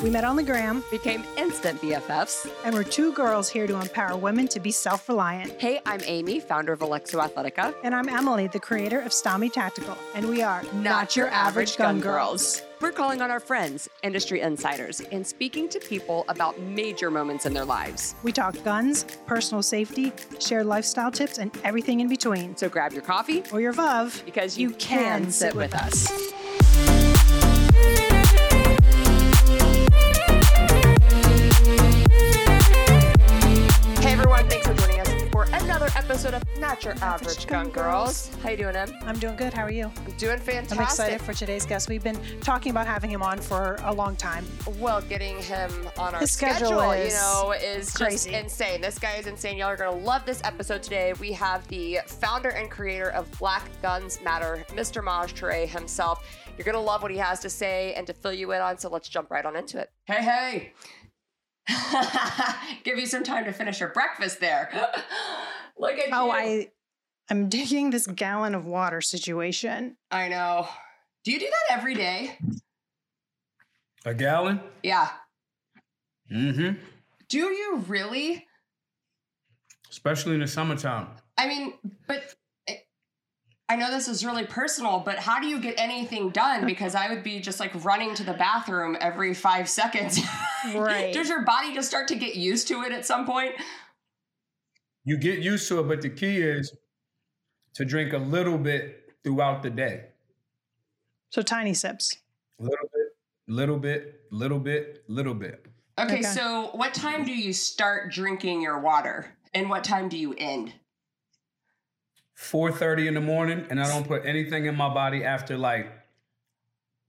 [0.00, 2.48] We met on the gram, became instant BFFs.
[2.64, 5.60] and we're two girls here to empower women to be self reliant.
[5.60, 7.74] Hey, I'm Amy, founder of Alexo Athletica.
[7.82, 11.98] And I'm Emily, the creator of Stami Tactical, and we are Not Your Average Gun
[11.98, 12.62] Girls.
[12.80, 17.52] We're calling on our friends, industry insiders, and speaking to people about major moments in
[17.52, 18.14] their lives.
[18.22, 22.56] We talk guns, personal safety, shared lifestyle tips, and everything in between.
[22.56, 26.06] So grab your coffee Or your VUV, because you, can, sit with us.
[26.06, 26.47] Hey
[36.08, 38.34] episode of Not Your Average Gun Girls.
[38.42, 38.90] How you doing, Em?
[39.02, 39.52] I'm doing good.
[39.52, 39.92] How are you?
[40.06, 40.78] I'm doing fantastic.
[40.78, 41.86] I'm excited for today's guest.
[41.90, 44.46] We've been talking about having him on for a long time.
[44.78, 48.30] Well, getting him on our His schedule you know, is crazy.
[48.30, 48.80] just insane.
[48.80, 49.58] This guy is insane.
[49.58, 51.12] Y'all are gonna love this episode today.
[51.20, 55.04] We have the founder and creator of Black Guns Matter, Mr.
[55.04, 56.26] Maj Toure himself.
[56.56, 58.78] You're gonna love what he has to say and to fill you in on.
[58.78, 59.90] So let's jump right on into it.
[60.06, 60.72] Hey, hey.
[62.84, 64.70] Give you some time to finish your breakfast there.
[65.78, 66.32] Look at Oh, you.
[66.32, 66.68] I
[67.30, 69.96] I'm digging this gallon of water situation.
[70.10, 70.66] I know.
[71.24, 72.38] Do you do that every day?
[74.06, 74.60] A gallon?
[74.82, 75.08] Yeah.
[76.32, 76.80] Mm-hmm.
[77.28, 78.46] Do you really?
[79.90, 81.08] Especially in the summertime.
[81.36, 81.74] I mean,
[82.06, 82.34] but
[82.68, 82.82] I-
[83.70, 86.64] I know this is really personal, but how do you get anything done?
[86.64, 90.18] Because I would be just like running to the bathroom every five seconds.
[90.74, 91.14] Right.
[91.14, 93.52] Does your body just start to get used to it at some point?
[95.08, 96.76] You get used to it, but the key is
[97.72, 100.04] to drink a little bit throughout the day.
[101.30, 102.14] So tiny sips.
[102.60, 105.64] A little bit, little bit, little bit, little bit.
[105.98, 106.22] Okay, Okay.
[106.24, 109.34] so what time do you start drinking your water?
[109.54, 110.74] And what time do you end?
[112.36, 115.90] 4.30 in the morning, and I don't put anything in my body after like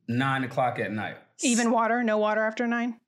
[0.07, 1.17] 9 o'clock at night.
[1.41, 3.01] Even water, no water after nine.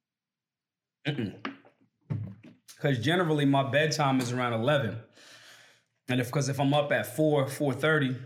[2.82, 4.98] Because generally my bedtime is around 11.
[6.10, 8.18] And if, because if I'm up at 4, 4.30,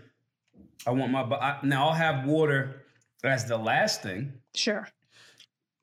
[0.88, 2.84] I want my, I, now I'll have water
[3.24, 4.34] as the last thing.
[4.54, 4.88] Sure.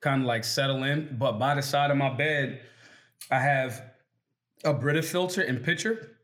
[0.00, 1.16] kind of like settle in.
[1.19, 2.62] But by the side of my bed,
[3.31, 3.83] I have
[4.65, 6.16] a Brita filter and pitcher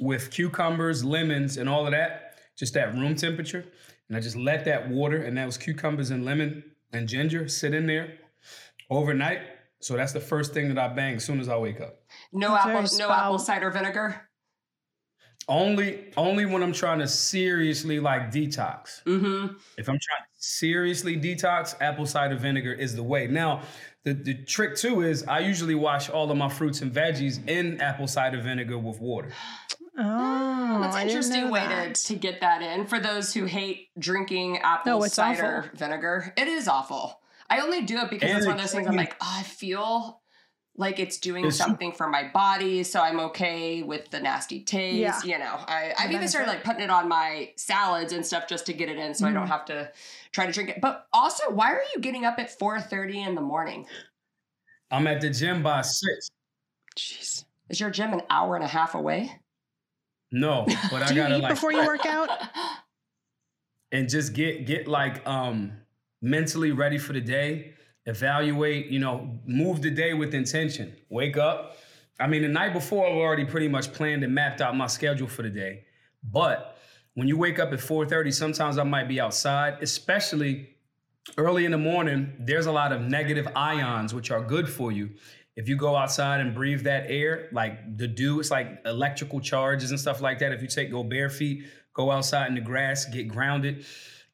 [0.00, 3.64] with cucumbers, lemons, and all of that, just at room temperature.
[4.08, 7.74] And I just let that water and that was cucumbers and lemon and ginger sit
[7.74, 8.18] in there
[8.90, 9.40] overnight.
[9.80, 12.00] So that's the first thing that I bang as soon as I wake up.
[12.32, 13.10] No That's apple, no spout.
[13.18, 14.28] apple cider vinegar.
[15.48, 19.02] Only, only when I'm trying to seriously like detox.
[19.04, 19.54] Mm-hmm.
[19.78, 23.28] If I'm trying to seriously detox, apple cider vinegar is the way.
[23.28, 23.62] Now,
[24.02, 27.80] the, the trick too is I usually wash all of my fruits and veggies in
[27.80, 29.30] apple cider vinegar with water.
[29.98, 31.94] Oh, That's an interesting way that.
[31.94, 32.84] to, to get that in.
[32.86, 35.70] For those who hate drinking apple No, cider awful.
[35.78, 37.18] vinegar, it is awful.
[37.48, 39.42] I only do it because And it's one of those things I'm like, oh, I
[39.42, 40.20] feel
[40.78, 45.24] like it's doing It's- something for my body, so I'm okay with the nasty taste.
[45.24, 45.38] Yeah.
[45.38, 48.66] You know, I, I've even started like putting it on my salads and stuff just
[48.66, 49.50] to get it in so I don't Mhm.
[49.50, 49.90] have to
[50.32, 50.80] try to drink it.
[50.82, 53.86] But also, why are you getting up at 4.30 in the morning?
[54.90, 56.28] I'm at the gym by six.
[56.96, 57.44] Jeez.
[57.70, 59.40] Is your gym an hour and a half away?
[60.30, 62.28] No, but I gotta eat like before you work out?
[63.92, 65.72] and just get get like um
[66.26, 67.72] mentally ready for the day.
[68.04, 70.94] Evaluate, you know, move the day with intention.
[71.08, 71.78] Wake up.
[72.18, 75.28] I mean, the night before, I've already pretty much planned and mapped out my schedule
[75.28, 75.84] for the day.
[76.22, 76.78] But
[77.14, 80.76] when you wake up at 4:30, sometimes I might be outside, especially
[81.36, 82.32] early in the morning.
[82.38, 85.10] There's a lot of negative ions which are good for you.
[85.56, 89.90] If you go outside and breathe that air, like the dew, it's like electrical charges
[89.90, 90.52] and stuff like that.
[90.52, 93.84] If you take go bare feet, go outside in the grass, get grounded.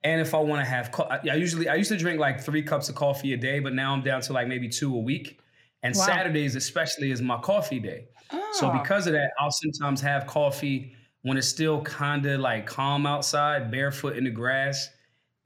[0.05, 2.63] And if I want to have, co- I usually I used to drink like three
[2.63, 5.41] cups of coffee a day, but now I'm down to like maybe two a week.
[5.85, 6.05] And Wow.
[6.07, 8.09] Saturdays especially is my coffee day.
[8.51, 8.73] So Oh.
[8.73, 13.71] because of that, I'll sometimes have coffee when it's still kind of like calm outside,
[13.71, 14.89] barefoot in the grass,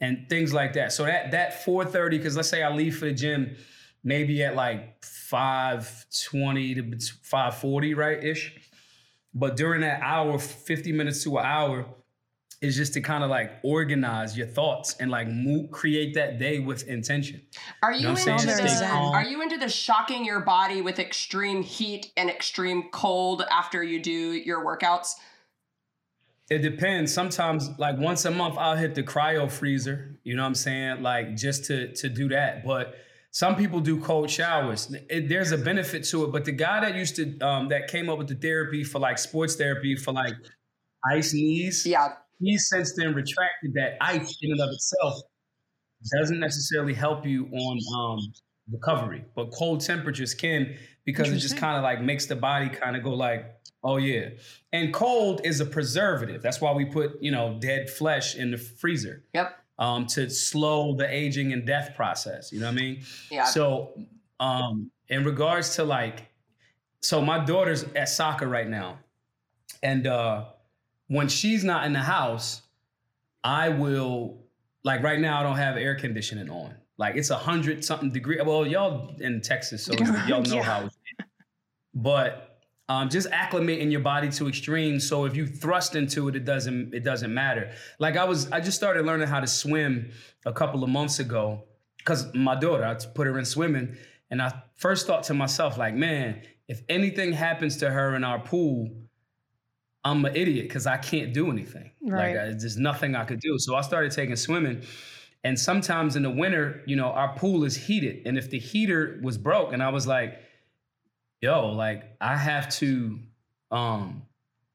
[0.01, 0.93] and things like that.
[0.93, 3.57] So that that 4:30, because let's say I leave for the gym
[4.05, 8.55] maybe at like 5:20 to 5:40, right ish.
[9.35, 11.87] But during that hour, 50 minutes to an hour,
[12.63, 16.59] is just to kind of like organize your thoughts and like move, create that day
[16.59, 17.43] with intention.
[17.83, 22.13] Are you, know into the, Are you into the shocking your body with extreme heat
[22.17, 25.13] and extreme cold after you do your workouts?
[26.49, 27.13] It depends.
[27.13, 30.19] Sometimes, like once a month, I'll hit the cryo freezer.
[30.23, 31.03] You know what I'm saying?
[31.03, 32.65] Like just to to do that.
[32.65, 32.95] But
[33.33, 34.95] some people do cold showers.
[35.11, 36.33] It, there's a benefit to it.
[36.33, 39.19] But the guy that used to um, that came up with the therapy for like
[39.19, 40.35] sports therapy for like
[41.05, 42.15] ice knees, Yeah.
[42.41, 45.21] He's since then retracted that ice in and of itself
[46.19, 48.33] doesn't necessarily help you on um,
[48.71, 52.97] recovery, but cold temperatures can because it just kind of like makes the body kind
[52.97, 53.55] of go like,
[53.85, 54.31] oh yeah.
[54.73, 56.43] And cold is a preservative.
[56.43, 59.25] That's why we put you know dead flesh in the freezer.
[59.35, 59.57] Yep.
[59.79, 62.51] Um, to slow the aging and death process.
[62.51, 63.03] You know what I mean?
[63.31, 63.45] Yeah.
[63.45, 63.93] So,
[64.41, 66.29] um, in regards to like,
[67.03, 68.99] so my daughter's at soccer right now,
[69.83, 70.47] and uh,
[71.09, 72.63] when she's not in the house,
[73.45, 74.39] I will
[74.85, 76.75] like right now I don't have air conditioning on.
[76.99, 78.41] Like it's a hundred something degree.
[78.45, 79.93] Well, y'all in Texas, so
[80.27, 80.63] y'all know Yeah.
[80.63, 80.87] how.
[80.87, 80.97] It's
[81.95, 85.09] but um, just acclimating your body to extremes.
[85.09, 87.73] So if you thrust into it, it doesn't it doesn't matter.
[87.99, 90.11] Like I was, I just started learning how to swim
[90.45, 91.65] a couple of months ago
[91.99, 93.97] because my daughter, I put her in swimming,
[94.31, 98.39] and I first thought to myself, like, man, if anything happens to her in our
[98.39, 98.91] pool,
[100.07, 101.91] I'm an idiot because I can't do anything.
[102.01, 102.37] Right.
[102.37, 103.59] Like I, there's nothing I could do.
[103.59, 104.83] So I started taking swimming.
[105.43, 108.23] And sometimes in the winter, you know, our pool is heated.
[108.25, 110.39] And if the heater was broke, and I was like,
[111.41, 113.19] yo, like I have to
[113.73, 114.23] um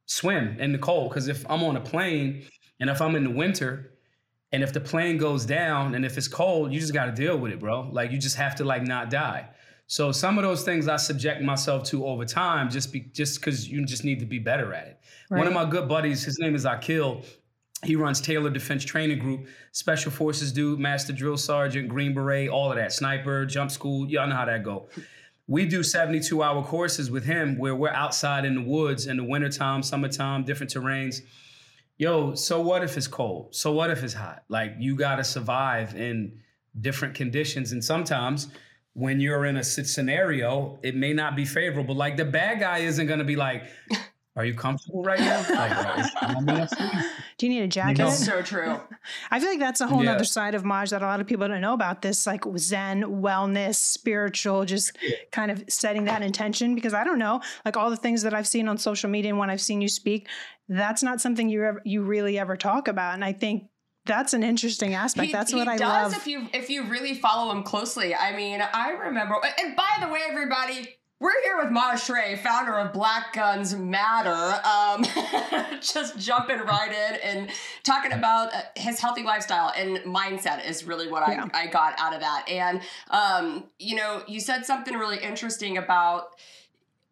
[0.05, 1.13] swim in the cold.
[1.13, 2.43] Cause if I'm on a plane
[2.81, 3.93] and if I'm in the winter
[4.51, 7.53] and if the plane goes down and if it's cold, you just gotta deal with
[7.53, 7.89] it, bro.
[7.89, 9.47] Like you just have to like not die.
[9.91, 13.67] So some of those things I subject myself to over time just be just because
[13.67, 14.99] you just need to be better at it.
[15.27, 17.23] One of my good buddies, his name is Akil.
[17.83, 22.71] He runs Taylor Defense Training Group, Special Forces dude, Master Drill Sergeant, Green Beret, all
[22.71, 24.09] of that, sniper, jump school.
[24.09, 24.87] Y'all know how that go.
[25.47, 29.25] We do 72 hour courses with him where we're outside in the woods in the
[29.25, 31.19] wintertime, summertime, different terrains.
[31.97, 33.53] Yo, so what if it's cold?
[33.53, 34.45] So what if it's hot?
[34.47, 36.39] Like you gotta survive in
[36.79, 37.73] different conditions.
[37.73, 38.47] And sometimes
[38.93, 41.95] when you're in a scenario, it may not be favorable.
[41.95, 43.63] Like the bad guy isn't gonna be like,
[44.37, 45.39] Are you comfortable right now?
[45.49, 46.89] Like, is- am I enough sleep?"
[47.37, 47.97] Do you need a jacket?
[47.97, 48.09] know.
[48.11, 48.79] So true.
[49.29, 50.13] I feel like that's a whole Yeah.
[50.13, 53.03] other side of Maj that a lot of people don't know about this, like Zen,
[53.03, 54.97] wellness, spiritual, just
[55.33, 56.75] kind of setting that intention.
[56.75, 59.37] Because I don't know, like all the things that I've seen on social media and
[59.37, 60.29] when I've seen you speak,
[60.69, 63.15] that's not something you ever, you really ever talk about.
[63.15, 63.65] And I think
[64.11, 65.27] that's an interesting aspect.
[65.27, 66.13] He- that's what I does love.
[66.21, 68.13] if you if you really follow him closely.
[68.13, 69.35] I mean, I remember.
[69.59, 74.59] And by the way, everybody, we're here with Maj Toure, founder of Black Guns Matter.
[74.67, 75.05] Um,
[75.81, 77.49] just jumping right in and
[77.83, 81.47] talking about uh, his healthy lifestyle and mindset is really what Yeah.
[81.53, 82.45] I, I got out of that.
[82.49, 82.81] And
[83.11, 86.35] um, you know, you said something really interesting about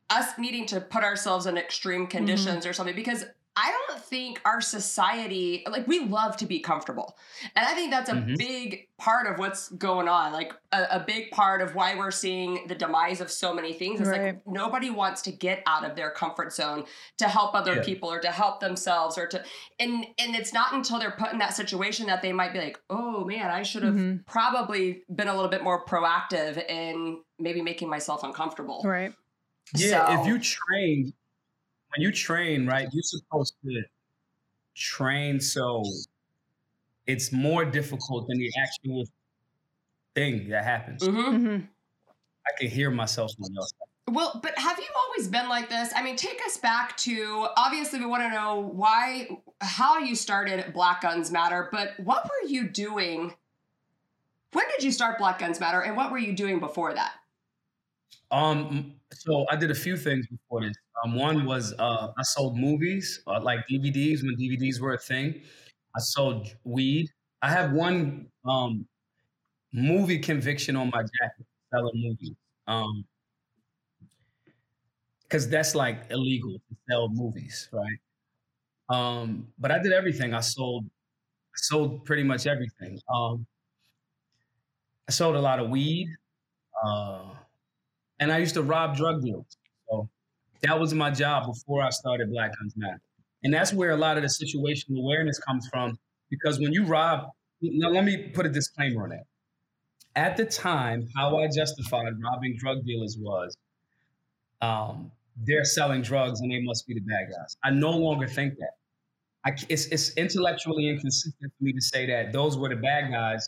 [0.09, 2.09] us needing to put ourselves in extreme Mm-hmm.
[2.17, 3.25] conditions or something because
[3.55, 7.17] I don't think our society like we love to be comfortable.
[7.55, 8.37] And I think that's a Mhm.
[8.37, 10.31] big part of what's going on.
[10.31, 13.99] Like a, a big part of why we're seeing the demise of so many things
[13.99, 14.21] is Right.
[14.35, 16.85] like nobody wants to get out of their comfort zone
[17.17, 17.83] to help other Yeah.
[17.83, 19.43] people or to help themselves or to
[19.79, 22.79] and and it's not until they're put in that situation that they might be like,
[22.89, 24.25] "Oh man, I should have Mhm.
[24.25, 29.13] probably been a little bit more proactive in maybe making myself uncomfortable." right.
[29.75, 31.13] Yeah, So- if you train,
[31.95, 33.83] when you train, right, you're supposed to
[34.75, 35.83] train so
[37.07, 39.05] it's more difficult than the actual
[40.15, 41.03] thing that happens.
[41.03, 41.25] Mhm.
[41.25, 41.65] hmm
[42.47, 43.67] I can hear myself when y'all
[44.07, 45.91] Well, but have you always been like this?
[45.95, 49.29] I mean, take us back to obviously we want to know why,
[49.61, 53.33] how you started Black Guns Matter, but what were you doing?
[54.53, 57.13] When did you start Black Guns Matter, and what were you doing before that?
[58.31, 60.75] Um, so I did a few things before this.
[61.03, 65.41] Um, one was uh, I sold movies, uh, like DVDs when DVDs were a thing.
[65.95, 67.09] I sold weed.
[67.41, 68.87] I have one um,
[69.73, 72.35] movie conviction on my jacket, selling movies.
[72.67, 73.05] Um,
[75.23, 77.99] because that's like illegal to sell movies, right?
[78.89, 80.33] Um, but I did everything.
[80.33, 82.99] I sold, I sold pretty much everything.
[83.13, 83.47] Um,
[85.07, 86.07] I sold a lot of weed.
[86.85, 87.35] Uh,
[88.19, 89.57] and I used to rob drug dealers.
[89.89, 90.09] So
[90.61, 93.01] that was my job before I started Black Guns Matter.
[93.43, 95.97] And that's where a lot of the situational awareness comes from.
[96.29, 97.29] Because when you rob,
[97.61, 99.23] now let me put a disclaimer on that.
[100.15, 103.55] At the time, how I justified robbing drug dealers was
[104.61, 107.55] um, they're selling drugs and they must be the bad guys.
[107.63, 108.71] I no longer think that.
[109.45, 113.47] I, it's, it's intellectually inconsistent for me to say that those were the bad guys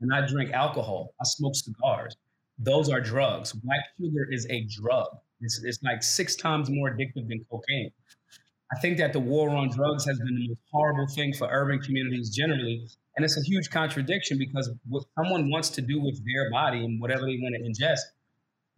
[0.00, 1.14] and I drink alcohol.
[1.20, 2.16] I smoke cigars
[2.62, 3.50] those are drugs.
[3.50, 3.66] Mm-hmm.
[3.66, 5.08] Black sugar is a drug.
[5.40, 7.90] It's, it's like six times more addictive than cocaine.
[8.74, 11.80] I think that the war on drugs has been the most horrible thing for urban
[11.80, 12.86] communities generally.
[13.16, 16.98] And it's a huge contradiction because what someone wants to do with their body and
[17.00, 18.00] whatever they want to ingest,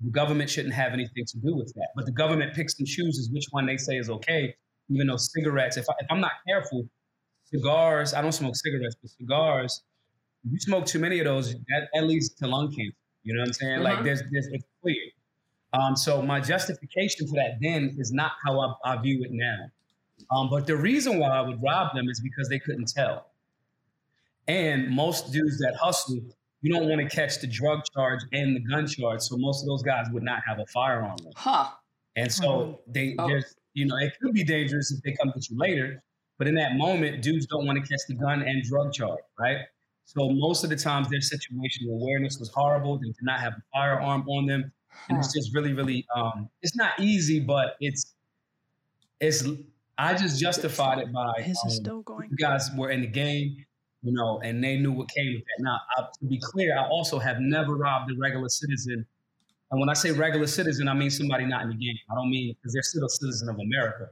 [0.01, 1.89] the government shouldn't have anything to do with that.
[1.95, 4.55] But the government picks and chooses which one they say is okay,
[4.89, 6.89] even though cigarettes, if, I, if I'm not careful,
[7.45, 9.85] cigars, I don't smoke cigarettes, but cigars,
[10.45, 13.41] if you smoke too many of those, that, that leads to lung cancer You know
[13.41, 13.81] what I'm saying?
[13.83, 14.05] Like Mhm.
[14.05, 15.03] there's there's it's clear.
[15.73, 19.67] Um, so my justification for that then is not how I, I view it now.
[20.31, 23.27] Um, but the reason why I would rob them is because they couldn't tell.
[24.47, 26.21] And most dudes that hustle,
[26.61, 29.21] you don't want to catch the drug charge and the gun charge.
[29.23, 31.17] So most of those guys would not have a firearm.
[31.35, 31.71] Huh.
[32.17, 33.27] And so they Oh.
[33.29, 36.01] there's you know, it could be dangerous if they come get you later,
[36.39, 39.63] but in that moment, dudes don't want to catch the gun and drug charge, right?
[40.05, 42.99] So most of the times their situational awareness was horrible.
[42.99, 44.73] They did not have a firearm on them.
[45.09, 48.15] And it's just really, really um it's not easy, but it's
[49.21, 49.45] it's
[49.99, 52.31] I just justified it by His is um, still going.
[52.31, 53.65] you guys were in the game,
[54.03, 55.63] you know, and they knew what came with that.
[55.63, 59.07] Now, I, to be clear, I also have never robbed a regular citizen.
[59.71, 61.97] And when I say regular citizen, I mean somebody not in the game.
[62.11, 64.11] I don't mean because they're still a citizen of America.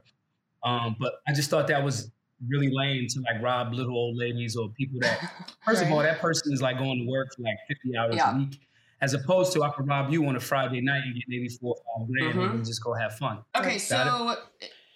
[0.63, 2.11] Um, but I just thought that was
[2.47, 5.31] really lame to like rob little old ladies or people that,
[5.65, 8.35] first of all, that person is like going to work for like 50 hours Yeah.
[8.35, 8.59] a week,
[9.01, 11.75] as opposed to I could rob you on a Friday night and get maybe four
[11.75, 12.55] or five grand Mhm.
[12.55, 13.39] and just go have fun.
[13.55, 13.81] Okay, Right.
[13.81, 14.35] so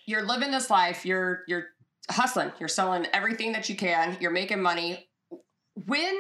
[0.06, 1.06] you're living this life.
[1.06, 1.66] You're you're
[2.10, 2.52] hustling.
[2.60, 4.18] You're selling everything that you can.
[4.22, 5.10] You're making money.
[5.86, 6.16] When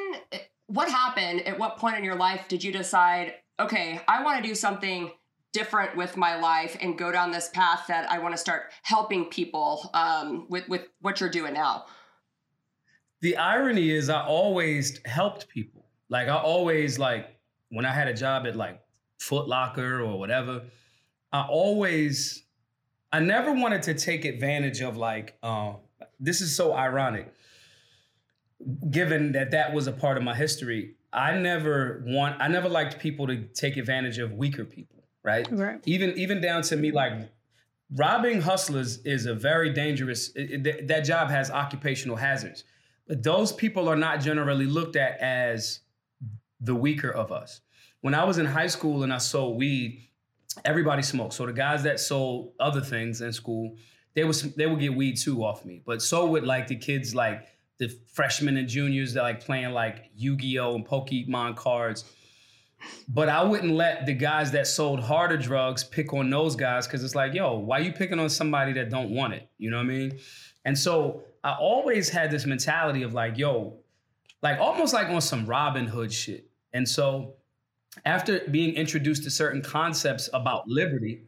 [0.67, 1.41] what happened?
[1.48, 3.36] At what point in your life did you decide?
[3.60, 5.12] Okay, I want to do something
[5.53, 9.25] different with my life and go down this path that I want to start helping
[9.25, 11.85] people um, with with what you're doing now.
[13.21, 15.85] the irony is I always helped people.
[16.09, 17.27] Like I always like
[17.69, 18.79] when I had a job at like
[19.19, 20.63] Foot Locker or whatever,
[21.31, 22.43] I always
[23.11, 25.73] I never wanted to take advantage of like uh,
[26.19, 27.33] this is so ironic
[28.89, 30.95] given that that was a part of my history.
[31.13, 34.96] I never want I never liked people to take advantage of weaker people,
[35.27, 35.48] right?
[35.51, 35.79] Right.
[35.86, 37.13] even even down to me like
[37.96, 42.63] robbing hustlers is a very dangerous it- it- that job has occupational hazards.
[43.07, 45.79] But those people are not generally looked at as
[46.69, 47.62] the weaker of us.
[48.01, 49.89] When i was in high school and i sold weed
[50.65, 51.34] everybody smoked.
[51.34, 53.75] So the guys that sold other things in school
[54.15, 55.75] they was they would get weed too off me.
[55.89, 57.39] But so would like the kids like
[57.81, 60.74] the freshmen and juniors that like playing like yu-gi-oh!
[60.75, 62.00] and pokemon cards
[63.07, 67.03] but I wouldn't let the guys that sold harder drugs pick on those guys because
[67.03, 69.50] it's like, yo, why you picking on somebody that don't want it?
[69.57, 70.19] You know what I mean?
[70.65, 73.77] And so I always had this mentality of like, yo,
[74.41, 76.50] like almost like on some Robin Hood shit.
[76.74, 77.36] And so
[78.05, 81.24] after being introduced to certain concepts about liberty,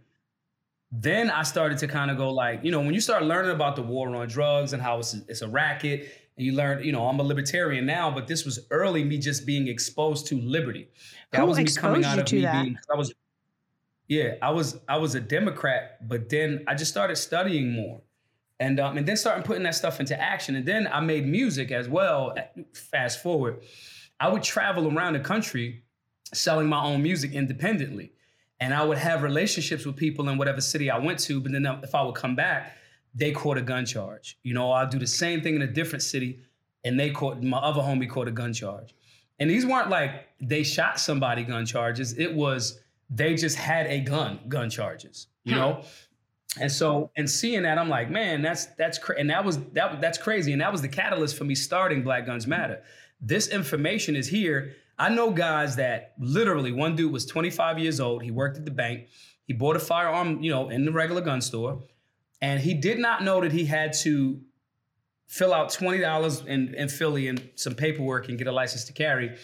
[0.91, 3.75] then I started to kind of go like, you know, when you start learning about
[3.75, 7.05] the war on drugs and how it's it's a racket, and you learn, you know,
[7.05, 10.87] I'm a libertarian now, but this was early me just being exposed to liberty.
[11.31, 12.63] That Who was me coming out of me that?
[12.63, 12.77] being.
[12.91, 13.13] I was,
[14.07, 18.01] yeah, I was I was a Democrat, but then I just started studying more,
[18.57, 20.55] and um, and then starting putting that stuff into action.
[20.55, 22.35] And then I made music as well.
[22.73, 23.61] Fast forward,
[24.17, 25.83] I would travel around the country
[26.33, 28.13] selling my own music independently.
[28.61, 31.39] And I would have relationships with people in whatever city I went to.
[31.39, 32.75] But then if I would come back,
[33.15, 34.37] they caught a gun charge.
[34.43, 36.39] You know, I'll do the same thing in a different city,
[36.83, 38.93] and they caught my other homie caught a gun charge.
[39.39, 42.17] And these weren't like they shot somebody gun charges.
[42.17, 45.27] It was they just had a gun gun charges.
[45.43, 45.59] You Hmm.
[45.59, 45.83] know.
[46.59, 49.15] And so, and seeing that, I'm like, man, that's that's cra-.
[49.19, 52.25] and that was that that's crazy, and that was the catalyst for me starting Black
[52.25, 52.81] Guns Matter.
[53.21, 54.73] This information is here.
[54.97, 58.23] I know guys that literally one dude was 25 years old.
[58.23, 59.07] He worked at the bank.
[59.45, 61.81] He bought a firearm, you know, in the regular gun store,
[62.41, 64.39] and he did not know that he had to
[65.27, 68.93] fill out twenty dollars in, in Philly and some paperwork and get a license to
[68.93, 69.37] carry.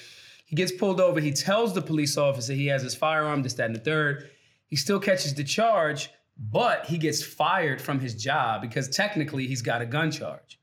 [0.46, 1.20] He gets pulled over.
[1.20, 4.30] He tells the police officer he has his firearm, this, that, and the third.
[4.68, 9.62] He still catches the charge, but he gets fired from his job because technically he's
[9.62, 10.60] got a gun charge.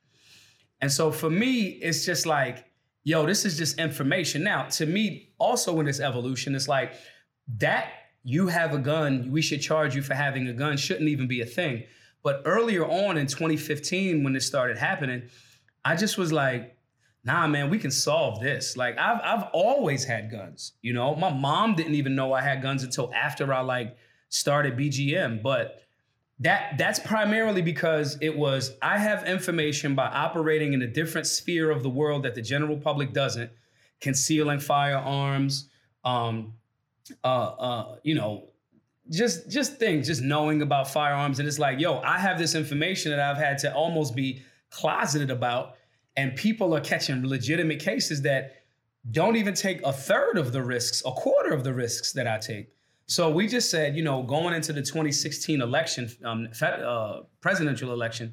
[0.81, 2.65] And so for me, it's just like,
[3.05, 4.43] yo, this is just information.
[4.43, 6.95] Now, to me, also in this evolution, it's like
[7.59, 7.93] that
[8.25, 11.41] you have a gun, we should charge you for having a gun shouldn't even be
[11.41, 11.85] a thing.
[12.23, 15.23] But earlier on in 2015, when this started happening,
[15.85, 16.77] I just was like,
[17.25, 18.77] nah, man, we can solve this.
[18.77, 20.73] Like I've I've always had guns.
[20.83, 23.97] You know, my mom didn't even know I had guns until after I like
[24.29, 25.43] started BGM.
[25.43, 25.83] But
[26.41, 31.71] that that's primarily because it was I have information by operating in a different sphere
[31.71, 33.51] of the world that the general public doesn't,
[34.01, 35.69] concealing firearms,
[36.05, 36.55] um,
[37.23, 38.49] uh, uh, you know,
[39.13, 43.11] just just things, just knowing about firearms, and it's like, yo, I have this information
[43.13, 45.77] that I've had to almost be closeted about,
[46.17, 48.65] and people are catching legitimate cases that
[49.11, 52.39] don't even take a third of the risks, a quarter of the risks that I
[52.39, 52.69] take.
[53.07, 57.93] So we just said, you know, going into the 2016 election, um, fed- uh, presidential
[57.93, 58.33] election,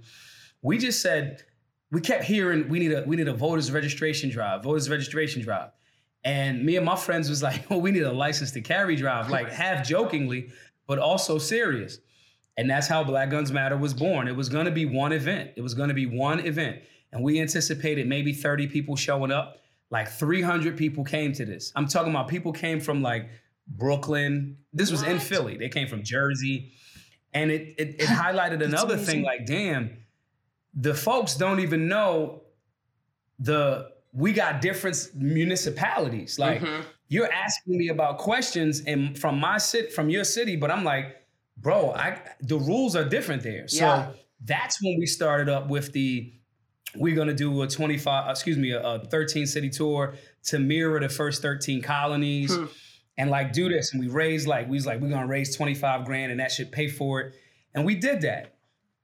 [0.62, 1.44] we just said
[1.92, 5.72] we kept hearing we need a we need a voters registration drive, voters registration drive,
[6.24, 9.30] And me and my friends was like, well, we need a license to carry drive,
[9.30, 10.50] like half jokingly,
[10.90, 12.00] but also serious.
[12.58, 14.28] And that's how Black Guns Matter was born.
[14.28, 15.52] It was gonna be one event.
[15.56, 16.80] It was gonna be one event.
[17.14, 19.58] And we anticipated maybe 30 people showing up.
[19.92, 21.72] Like 300 people came to this.
[21.76, 23.30] I'm talking about people came from like
[23.68, 24.58] Brooklyn.
[24.74, 25.12] This was what?
[25.12, 25.58] in Philly.
[25.58, 26.72] They came from Jersey.
[27.36, 29.14] And it it, it highlighted another amazing.
[29.14, 29.96] thing like, damn,
[30.74, 32.42] the folks don't even know
[33.38, 36.40] the we got different municipalities.
[36.40, 36.82] Like mm-hmm.
[37.08, 41.18] you're asking me about questions and from my city, from your city, but I'm like,
[41.58, 43.68] bro, I the rules are different there.
[43.68, 44.12] So yeah.
[44.44, 46.34] that's when we started up with the
[46.96, 51.10] we're gonna do a 25, excuse me, a, a 13 city tour to mirror the
[51.10, 52.66] first 13 colonies hmm.
[53.18, 53.94] and like do this.
[53.94, 56.72] And we raised like, we was like, we're gonna raise 25 grand and that should
[56.72, 57.36] pay for it.
[57.76, 58.56] And we did that.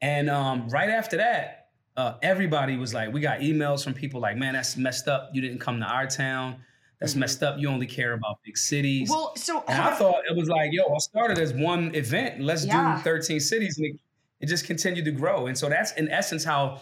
[0.02, 1.65] And um, right after that,
[1.98, 5.30] uh, everybody was like, we got emails from people like, man, that's messed up.
[5.34, 6.58] You didn't come to our town.
[7.00, 7.22] That's mm-hmm.
[7.22, 7.58] messed up.
[7.60, 9.10] You only care about big cities.
[9.10, 12.42] Well, so and I thought it was like, yo, I started as one event.
[12.42, 12.98] Let's yeah.
[12.98, 13.78] do 13 cities.
[13.78, 14.00] And it,
[14.42, 15.48] it just continued to grow.
[15.48, 16.82] And so that's in essence how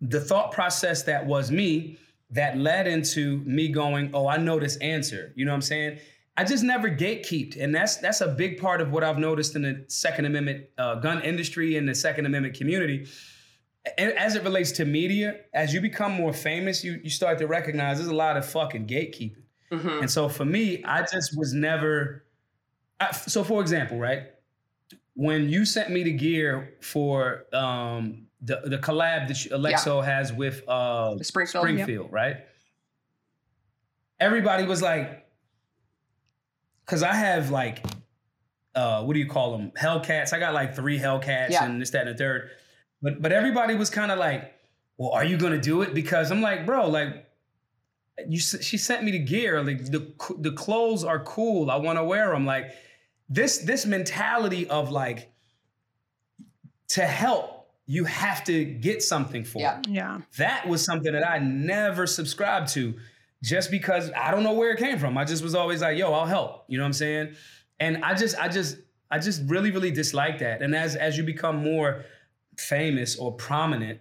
[0.00, 1.98] the thought process that was me
[2.30, 5.32] that led into me going, oh, I know this answer.
[5.36, 5.98] You know what I'm saying?
[6.36, 9.62] I just never gatekeeped, and that's that's a big part of what I've noticed in
[9.62, 13.06] the Second Amendment uh, gun industry and the Second Amendment community.
[13.98, 17.98] As it relates to media, as you become more famous, you you start to recognize
[17.98, 19.42] there's a lot of fucking gatekeeping.
[19.70, 20.00] Mm-hmm.
[20.00, 22.24] And so for me, I just was never.
[22.98, 24.28] I, so for example, right
[25.14, 30.04] when you sent me the gear for um, the the collab that Alexo yeah.
[30.04, 32.38] has with uh, Springfield, Springfield right?
[34.20, 35.26] Everybody was like,
[36.84, 37.84] because I have like,
[38.74, 39.72] uh, what do you call them?
[39.80, 40.32] Hellcats.
[40.32, 41.64] I got like three Hellcats yeah.
[41.64, 42.50] and this, that, and the third.
[43.04, 44.54] But but everybody was kind of like,
[44.96, 45.92] well, are you gonna do it?
[45.92, 47.26] Because I'm like, bro, like,
[48.26, 48.40] you.
[48.40, 49.62] She sent me the gear.
[49.62, 51.70] Like the the clothes are cool.
[51.70, 52.46] I want to wear them.
[52.46, 52.70] Like
[53.28, 55.30] this this mentality of like
[56.88, 59.78] to help you have to get something for yeah.
[59.80, 59.88] it.
[59.88, 60.20] Yeah.
[60.38, 62.94] That was something that I never subscribed to
[63.42, 65.18] just because I don't know where it came from.
[65.18, 66.64] I just was always like, yo, I'll help.
[66.68, 67.34] You know what I'm saying?
[67.80, 68.78] And I just, I just,
[69.10, 70.62] I just really, really dislike that.
[70.62, 72.04] And as as you become more
[72.56, 74.00] famous or prominent,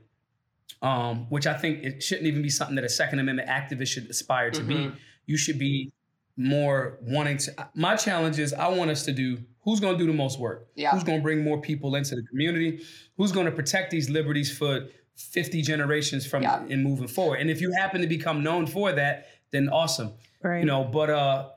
[0.81, 4.09] um, which I think it shouldn't even be something that a Second Amendment activist should
[4.09, 4.89] aspire to mm-hmm.
[4.89, 4.95] be.
[5.25, 5.91] You should be
[6.35, 7.69] more wanting to.
[7.75, 10.67] My challenge is I want us to do who's going to do the most work?
[10.75, 10.91] Yeah.
[10.91, 12.83] Who's going to bring more people into the community?
[13.17, 16.63] Who's going to protect these liberties for 50 generations from yeah.
[16.69, 17.39] and moving forward?
[17.39, 20.13] And if you happen to become known for that, then awesome.
[20.41, 20.59] Right.
[20.59, 21.49] You know, but uh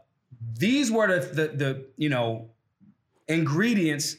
[0.59, 2.51] these were the the, the you know
[3.29, 4.17] ingredients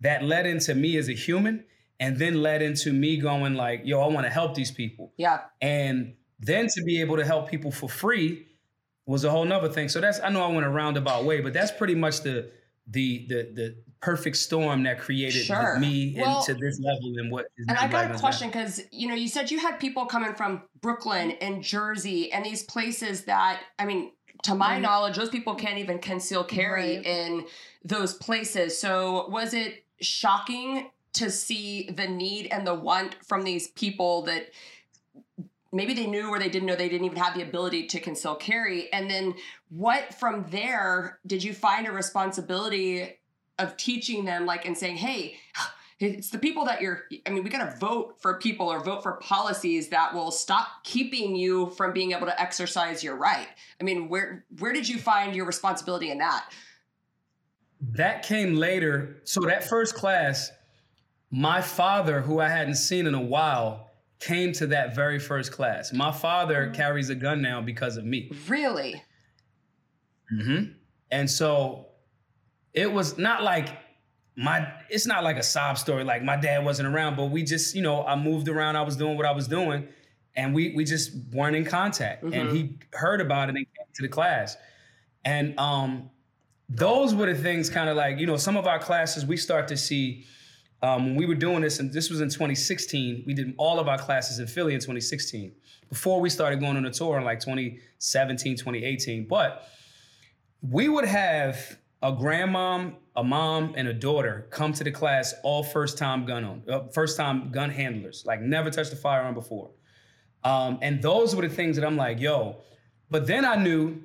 [0.00, 1.64] that led into me as a human
[2.00, 5.12] and then led into me going like, yo, I want to help these people.
[5.16, 5.40] Yeah.
[5.60, 8.46] And then to be able to help people for free
[9.06, 9.88] was a whole nother thing.
[9.88, 12.50] So that's I know I went a roundabout way, but that's pretty much the
[12.90, 15.78] the the the perfect storm that created sure.
[15.78, 19.14] me well, into this level and what and i got a question because you know
[19.14, 23.84] you said you had people coming from brooklyn and jersey and these places that i
[23.84, 24.12] mean
[24.44, 24.82] to my right.
[24.82, 27.06] knowledge those people can't even conceal carry right.
[27.06, 27.44] in
[27.84, 33.68] those places so was it shocking to see the need and the want from these
[33.68, 34.50] people that
[35.72, 38.34] maybe they knew or they didn't know they didn't even have the ability to conceal
[38.34, 38.92] carry.
[38.92, 39.34] And then
[39.68, 43.18] what from there did you find a responsibility
[43.58, 45.36] of teaching them like and saying hey
[46.00, 49.02] it's the people that you're i mean we got to vote for people or vote
[49.02, 53.48] for policies that will stop keeping you from being able to exercise your right.
[53.80, 56.52] I mean where where did you find your responsibility in that?
[57.80, 59.20] That came later.
[59.24, 60.50] So that first class
[61.30, 63.88] my father who i hadn't seen in a while
[64.20, 65.92] came to that very first class.
[65.92, 66.76] My father oh.
[66.76, 68.30] carries a gun now because of me.
[68.48, 69.02] Really?
[70.32, 70.72] Mm-hmm.
[71.10, 71.86] And so
[72.74, 73.68] it was not like
[74.36, 77.74] my it's not like a sob story like my dad wasn't around but we just
[77.74, 79.88] you know i moved around i was doing what i was doing
[80.36, 82.34] and we we just weren't in contact mm-hmm.
[82.34, 84.56] and he heard about it and came to the class
[85.24, 86.08] and um
[86.68, 89.66] those were the things kind of like you know some of our classes we start
[89.66, 90.24] to see
[90.82, 93.88] um, when we were doing this, and this was in 2016, we did all of
[93.88, 95.52] our classes in Philly in 2016
[95.88, 99.26] before we started going on a tour in like 2017, 2018.
[99.26, 99.68] But
[100.62, 105.64] we would have a grandmom, a mom, and a daughter come to the class all
[105.64, 109.70] first time gun on, uh, first time gun handlers, like never touched a firearm before.
[110.44, 112.62] Um, and those were the things that I'm like, yo.
[113.10, 114.00] But then I knew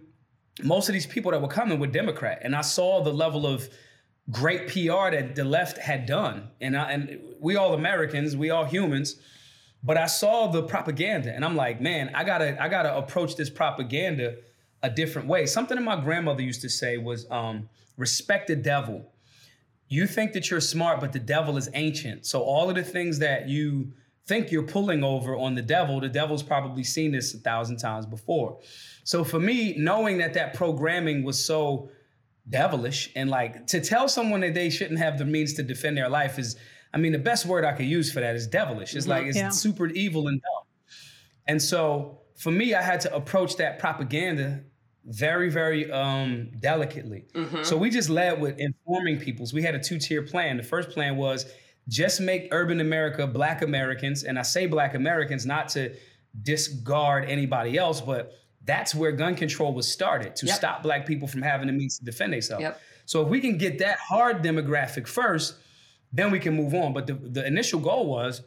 [0.63, 3.69] most of these people that were coming were Democrat, and I saw the level of
[4.31, 6.49] great PR that the left had done.
[6.62, 9.17] And I, and we all Americans, we all humans.
[9.83, 13.49] But I saw the propaganda, and I'm like, man, I gotta I gotta approach this
[13.49, 14.38] propaganda
[14.81, 15.45] a different way.
[15.45, 19.12] Something that my grandmother used to say was um, respect the devil.
[19.89, 22.25] You think that you're smart, but the devil is ancient.
[22.25, 23.91] So all of the things that you
[24.25, 28.05] think you're pulling over on the devil, the devil's probably seen this a thousand times
[28.05, 28.59] before.
[29.03, 31.89] So for me, knowing that that programming was so
[32.49, 36.10] devilish and like to tell someone that they shouldn't have the means to defend their
[36.10, 36.58] life is,
[36.93, 38.95] I mean, the best word I could use for that is devilish.
[38.95, 39.49] It's like it's Yeah.
[39.49, 40.63] super evil and dumb.
[41.47, 44.62] And so for me, I had to approach that propaganda
[45.06, 47.25] very, very um, delicately.
[47.63, 49.53] So we just led with informing peoples.
[49.53, 50.56] We had a two-tier plan.
[50.58, 51.45] The first plan was
[51.89, 55.93] just make urban America black Americans, and I say black Americans not to
[56.41, 58.32] discard anybody else, but
[58.65, 60.56] that's where gun control was started to Yep.
[60.56, 62.62] stop black people from having the means to defend themselves.
[62.62, 62.82] Yep.
[63.06, 65.56] So if we can get that hard demographic first,
[66.13, 66.93] then we can move on.
[66.93, 68.41] But the, the initial goal was,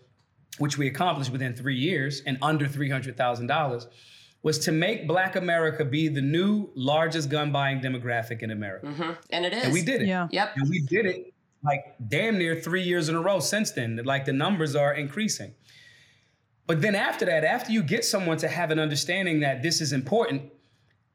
[0.58, 3.86] which we accomplished within three years and under three hundred thousand dollars,
[4.42, 9.10] was to make Black America be the new largest gun buying demographic in America, hmm
[9.30, 9.64] And it is.
[9.64, 10.08] and we did it.
[10.08, 10.28] Yeah.
[10.30, 10.52] Yep.
[10.56, 14.00] And we did it like damn near three years in a row since then.
[14.04, 15.52] Like the numbers are increasing.
[16.66, 19.92] But then after that, after you get someone to have an understanding that this is
[19.92, 20.50] important,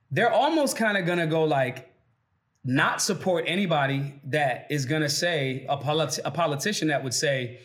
[0.10, 1.90] they're almost kind of gonna go like,
[2.64, 7.60] not support anybody that is gonna say a, polit- a politician that would say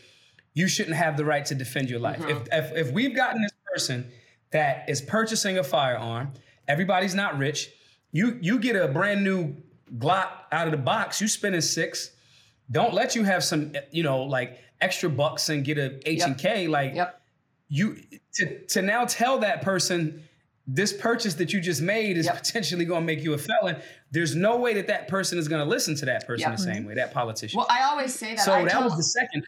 [0.54, 2.18] you shouldn't have the right to defend your life.
[2.18, 2.30] Mm-hmm.
[2.30, 4.10] If, if if we've gotten this person
[4.52, 6.32] that is purchasing a firearm,
[6.66, 7.70] everybody's not rich.
[8.10, 9.54] You you get a brand new
[9.98, 12.10] Glock out of the box, you spending six.
[12.70, 16.36] Don't let you have some you know like extra bucks and get a H and
[16.38, 17.20] K like Yep.
[17.68, 17.96] You
[18.34, 20.22] to to now tell that person
[20.68, 22.38] this purchase that you just made is Yep.
[22.38, 23.76] potentially going to make you a felon.
[24.10, 26.56] There's no way that that person is going to listen to that person Yep.
[26.58, 27.56] the same way, that politician.
[27.56, 28.44] Well, I always say that.
[28.44, 29.46] so I that tell, was the second.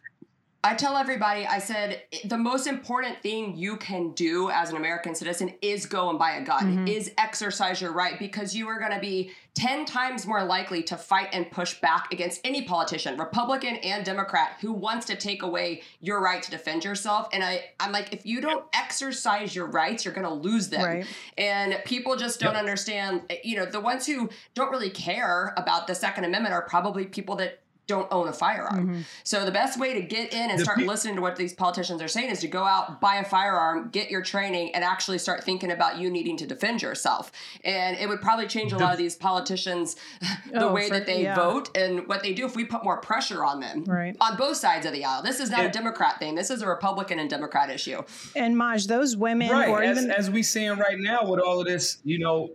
[0.64, 5.14] I tell everybody, I said, the most important thing you can do as an American
[5.14, 6.88] citizen is go and buy a gun, mm-hmm.
[6.88, 10.96] is exercise your right, because you are going to be 10 times more likely to
[10.96, 15.82] fight and push back against any politician, Republican and Democrat, who wants to take away
[16.00, 17.28] your right to defend yourself.
[17.32, 20.84] And I, I'm like, if you don't exercise your rights, you're going to lose them.
[20.84, 21.06] Right.
[21.36, 22.60] And people just don't Yep.
[22.60, 26.62] understand, eh, you know, the ones who don't really care about the Second Amendment are
[26.62, 29.04] probably people that don't own a firearm.
[29.24, 31.54] So the best way to get in and The start pe- listening to what these
[31.54, 35.16] politicians are saying is to go out, buy a firearm, get your training, and actually
[35.18, 37.32] start thinking about you needing to defend yourself.
[37.64, 39.96] And it would probably change a lot of these politicians,
[40.52, 41.34] the Oh, way for- that they yeah.
[41.34, 43.84] vote and what they do if we put more pressure on them.
[43.84, 44.14] Right.
[44.20, 45.22] On both sides of the aisle.
[45.22, 46.34] This is not a Democrat thing.
[46.34, 48.02] This is a Republican and Democrat issue.
[48.36, 51.58] And Maj, those women or Right, as, even as we seeing right now with all
[51.58, 52.50] of this, you know,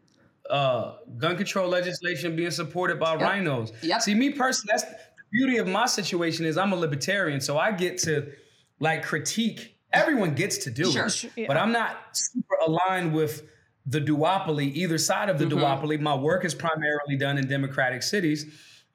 [0.49, 3.71] uh, gun control legislation being supported by RINOs.
[3.81, 4.01] Yep.
[4.01, 4.97] See, me personally, that's the
[5.33, 8.31] beauty of my situation is I'm a libertarian, so I get to
[8.79, 9.75] like critique.
[9.91, 11.07] Everyone gets to do Sure.
[11.07, 11.47] it, yeah.
[11.47, 13.43] but I'm not super aligned with
[13.85, 15.59] the duopoly, either side of the Mm-hmm.
[15.59, 15.99] duopoly.
[15.99, 18.45] My work is primarily done in democratic cities,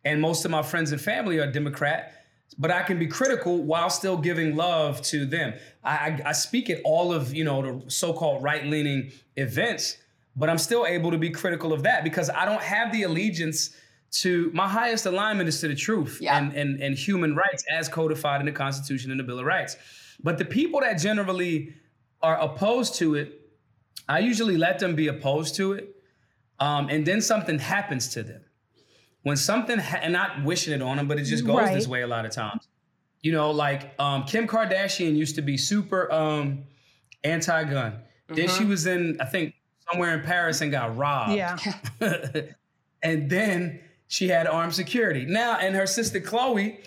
[0.05, 2.15] and most of my friends and family are Democrat.
[2.57, 5.53] But I can be critical while still giving love to them.
[5.85, 9.99] I, I, I speak at all of you know the so-called right-leaning events,
[10.35, 13.77] but I'm still able to be critical of that because I don't have the allegiance
[14.11, 16.39] to my highest alignment is to the truth Yeah.
[16.39, 19.77] and, and and human rights as codified in the Constitution and the Bill of Rights.
[20.23, 21.75] But the people that generally
[22.23, 23.41] are opposed to it,
[24.09, 25.95] I usually let them be opposed to it,
[26.59, 28.43] um, and then something happens to them.
[29.23, 32.03] When something, ha- and not wishing it on them, but it just goes this way
[32.03, 32.67] a lot of times.
[33.21, 36.65] You know, like um, Kim Kardashian used to be super um,
[37.25, 37.99] anti-gun.
[38.29, 39.55] Then she was in, I think,
[39.91, 41.35] somewhere in Paris and got robbed.
[41.35, 41.59] yeah.
[43.03, 45.25] and then she had armed security.
[45.27, 46.79] Now, and her sister Khloé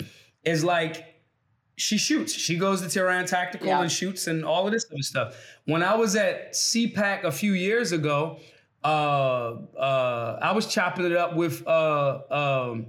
[0.44, 1.06] is like,
[1.78, 2.34] she shoots.
[2.34, 3.82] She goes to Taran Tactical Yeah.
[3.82, 5.36] and shoots and all of this other stuff.
[5.66, 8.40] When I was at CPAC a few years ago,
[8.84, 8.88] uh,
[9.78, 12.88] uh, I was chopping it up with uh, um,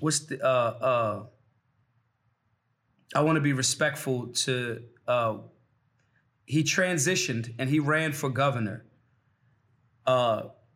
[0.00, 1.22] what's the uh, uh,
[3.14, 4.82] I want to be respectful to.
[5.08, 5.38] Uh,
[6.44, 8.84] he transitioned and he ran for governor.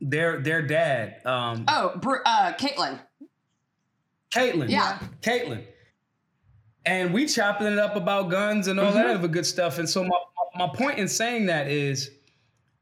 [0.06, 3.00] Their their dad, um, Oh, uh, Caitlyn.
[4.34, 4.68] Caitlyn.
[4.68, 4.98] Yeah.
[5.22, 5.64] Caitlyn.
[6.84, 9.18] And we chopping it up about guns and all that Mm-hmm.
[9.18, 9.78] other good stuff.
[9.78, 10.18] And so my,
[10.56, 12.10] my point in saying that is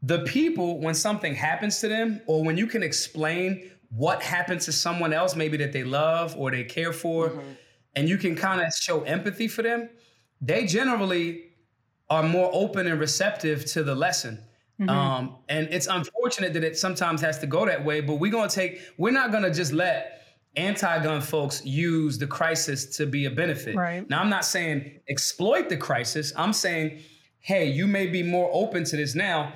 [0.03, 4.73] the people, when something happens to them, or when you can explain what happened to
[4.73, 7.51] someone else, maybe that they love or they care for, Mm-hmm.
[7.95, 9.89] and you can kind of show empathy for them,
[10.41, 11.51] they generally
[12.11, 14.43] are more open and receptive to the lesson.
[14.89, 18.49] Um, and it's unfortunate that it sometimes has to go that way, but we're gonna
[18.49, 20.19] take, we're not gonna just let
[20.57, 23.75] anti-gun folks use the crisis to be a benefit.
[23.75, 24.09] Right.
[24.09, 26.33] Now I'm not saying exploit the crisis.
[26.37, 27.01] I'm saying,
[27.39, 29.53] hey, you may be more open to this now.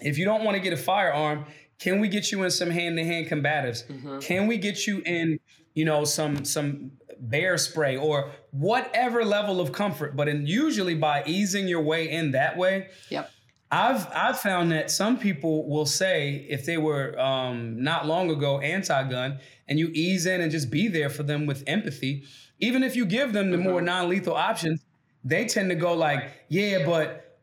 [0.00, 1.44] If you don't want to get a firearm,
[1.78, 3.84] Can we get you in some hand-to-hand combatives?
[3.88, 4.20] Mm-hmm.
[4.20, 5.40] Can we get you in,
[5.74, 10.14] you know, some some bear spray or whatever level of comfort?
[10.14, 13.31] But in usually by easing your way in that way, Yep.
[13.72, 18.60] I've I've found that some people will say if they were um, not long ago
[18.60, 22.24] anti-gun and you ease in and just be there for them with empathy,
[22.60, 24.84] even if you give them the more non-lethal options,
[25.24, 27.38] they tend to go like, yeah, but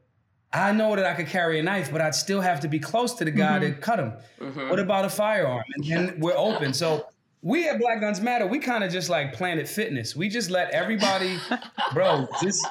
[0.53, 3.15] I know that I could carry a knife, but I'd still have to be close
[3.15, 4.13] to the guy to cut him.
[4.39, 4.69] Mm-hmm.
[4.69, 5.63] What about a firearm?
[5.75, 6.73] And then we're open.
[6.73, 7.07] So
[7.41, 10.15] we at Black Guns Matter, we kind of just like Planet Fitness.
[10.15, 11.37] We just let everybody,
[11.93, 12.67] bro, just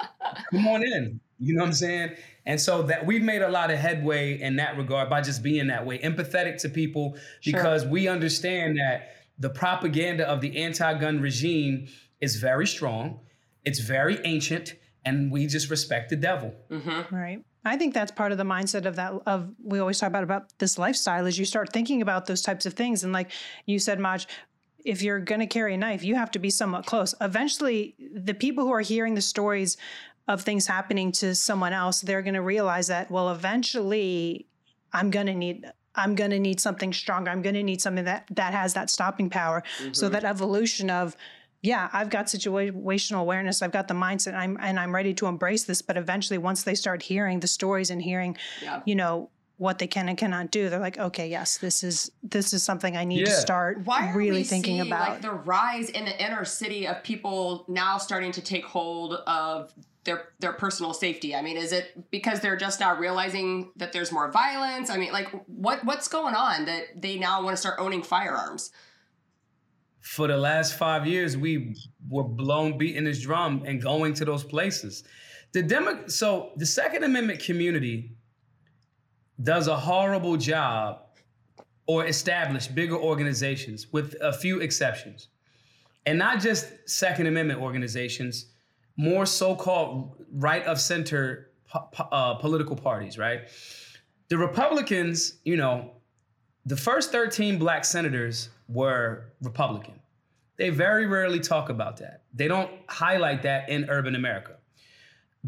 [0.53, 1.21] come on in.
[1.41, 2.17] You know what I'm saying?
[2.49, 5.67] And so that we've made a lot of headway in that regard by just being
[5.67, 11.87] that way, empathetic to people, because we understand that the propaganda of the anti-gun regime
[12.23, 13.21] is very strong,
[13.67, 16.55] it's very ancient, and we just respect the devil.
[16.71, 17.15] Mm-hmm.
[17.15, 17.45] Right.
[17.67, 20.59] I think that's part of the mindset of that of we always talk about about
[20.59, 23.31] this lifestyle is you start thinking about those types of things and like
[23.67, 24.27] you said Maj
[24.85, 28.33] if you're going to carry a knife you have to be somewhat close eventually the
[28.33, 29.77] people who are hearing the stories
[30.29, 34.47] of things happening to someone else they're going to realize that well eventually
[34.93, 35.65] I'm going to need
[35.95, 38.91] I'm going to need something stronger I'm going to need something that that has that
[38.91, 39.63] stopping power
[39.93, 40.13] so mm-hmm.
[40.13, 41.17] that evolution of
[41.61, 43.63] yeah, I've got situational awareness.
[43.63, 44.35] I've got the mindset.
[44.35, 45.83] I'm and I'm ready to embrace this.
[45.83, 48.81] But eventually, once they start hearing the stories and hearing, Yeah.
[48.87, 52.53] you know, what they can and cannot do, they're like, okay, yes, this is this
[52.53, 55.09] is something I need to start Why are really we thinking seeing, about.
[55.09, 59.75] like the rise in the inner city of people now starting to take hold of
[60.09, 61.37] their their personal safety?
[61.37, 64.91] I mean, is it because they're just now realizing that there's more violence?
[64.91, 68.73] I mean, like what what's going on that they now want to start owning firearms?
[70.09, 71.75] for the last five years, we
[72.09, 75.05] were blown beating this drum and going to those places.
[75.53, 78.17] The demo, so the Second Amendment community
[79.43, 81.03] does a horrible job
[81.87, 85.29] or establish bigger organizations with a few exceptions.
[86.07, 88.47] And not just Second Amendment organizations,
[88.99, 93.49] more so-called right of center po- uh, political parties, right?
[94.29, 95.93] The Republicans, you know,
[96.67, 100.01] the first 13 black senators were Republican.
[100.59, 102.25] They very rarely talk about that.
[102.35, 104.57] They don't highlight that in urban America.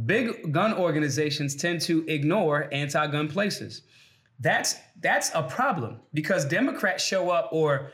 [0.06, 3.82] Big gun organizations tend to ignore anti-gun places.
[4.38, 7.90] That's that's a problem because Democrats show up or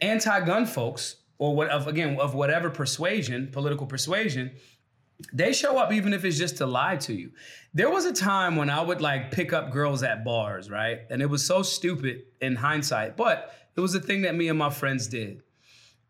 [0.00, 4.52] anti-gun folks or what of again of whatever persuasion, political persuasion,
[5.32, 7.32] they show up even if it's just to lie to you.
[7.74, 11.00] There was a time when I would like pick up girls at bars, right?
[11.10, 14.58] And it was so stupid in hindsight, but it was a thing that me and
[14.58, 15.42] my friends did.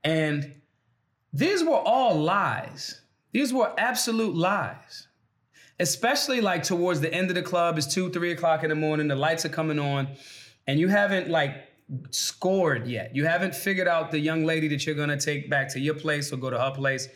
[0.04, 0.60] And
[1.32, 3.00] these were all lies.
[3.32, 5.08] These were absolute lies.
[5.80, 9.08] Especially like towards the end of the club, it's two, three o'clock in the morning,
[9.08, 10.08] the lights are coming on,
[10.66, 11.52] and you haven't like
[12.10, 13.14] scored yet.
[13.14, 16.32] You haven't figured out the young lady that you're gonna take back to your place
[16.32, 17.08] or go to her place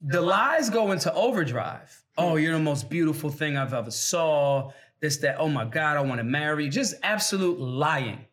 [0.00, 2.02] the lies go into overdrive.
[2.18, 4.72] Oh, you're the most beautiful thing I've ever saw.
[5.00, 6.68] This, that, oh my God, I want to marry.
[6.68, 8.24] Just absolute lying.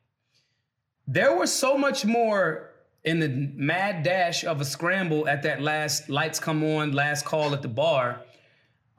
[1.08, 2.70] There was so much more
[3.04, 7.54] in the mad dash of a scramble at that last lights come on, last call
[7.54, 8.22] at the bar.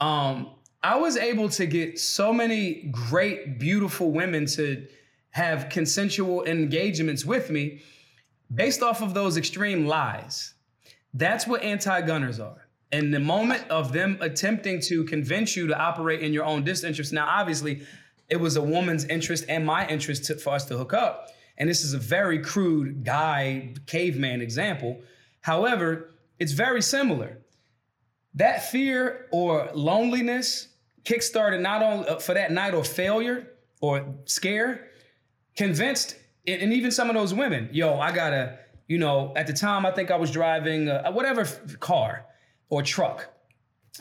[0.01, 0.51] Um,
[0.83, 4.87] I was able to get so many great, beautiful women to
[5.31, 7.81] have consensual engagements with me
[8.55, 10.54] based off of those extreme lies.
[11.15, 12.69] That's what anti-gunners are.
[12.93, 17.13] And the moment of them attempting to convince you to operate in your own disinterest.
[17.13, 17.83] Now, obviously,
[18.29, 21.29] it was a woman's interest and my interest to, for us to hook up.
[21.57, 25.01] And this is a very crude guy caveman example.
[25.41, 27.39] However, it's very similar.
[28.35, 30.69] That fear or loneliness
[31.05, 34.89] kickstarted not only uh, for that night or failure or scare,
[35.57, 39.53] convinced, and and even some of those women, yo, I gotta, you know, at the
[39.53, 42.27] time I think I was driving a, whatever f- car
[42.69, 43.29] or truck.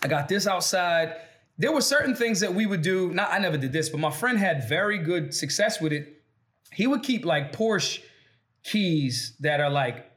[0.01, 1.15] I got this outside.
[1.57, 3.13] There were certain things that we would do.
[3.13, 6.21] Not I never did this, but my friend had very good success with it.
[6.71, 8.01] He would keep like Porsche
[8.63, 10.09] keys that are like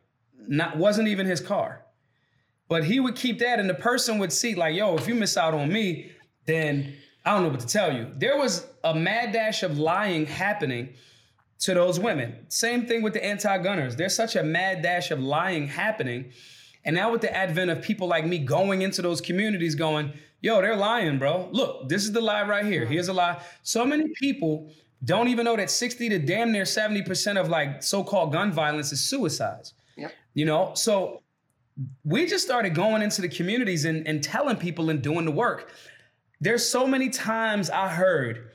[0.48, 1.82] not wasn't even his car.
[2.68, 5.36] But he would keep that, and the person would see, like, yo, if you miss
[5.36, 6.10] out on me,
[6.46, 8.08] then I don't know what to tell you.
[8.16, 10.94] There was a mad dash of lying happening
[11.60, 12.46] to those women.
[12.48, 13.96] Same thing with the anti-gunners.
[13.96, 16.32] There's such a mad dash of lying happening.
[16.84, 20.60] And now with the advent of people like me going into those communities going, yo,
[20.60, 21.48] they're lying, bro.
[21.50, 22.84] Look, this is the lie right here.
[22.84, 23.42] Here's a lie.
[23.62, 24.70] So many people
[25.04, 29.00] don't even know that 60 to damn near 70% of like so-called gun violence is
[29.00, 29.74] suicides.
[29.96, 30.12] Yep.
[30.34, 31.22] You know, so
[32.04, 35.72] we just started going into the communities and, and telling people and doing the work.
[36.40, 38.50] There's so many times I heard,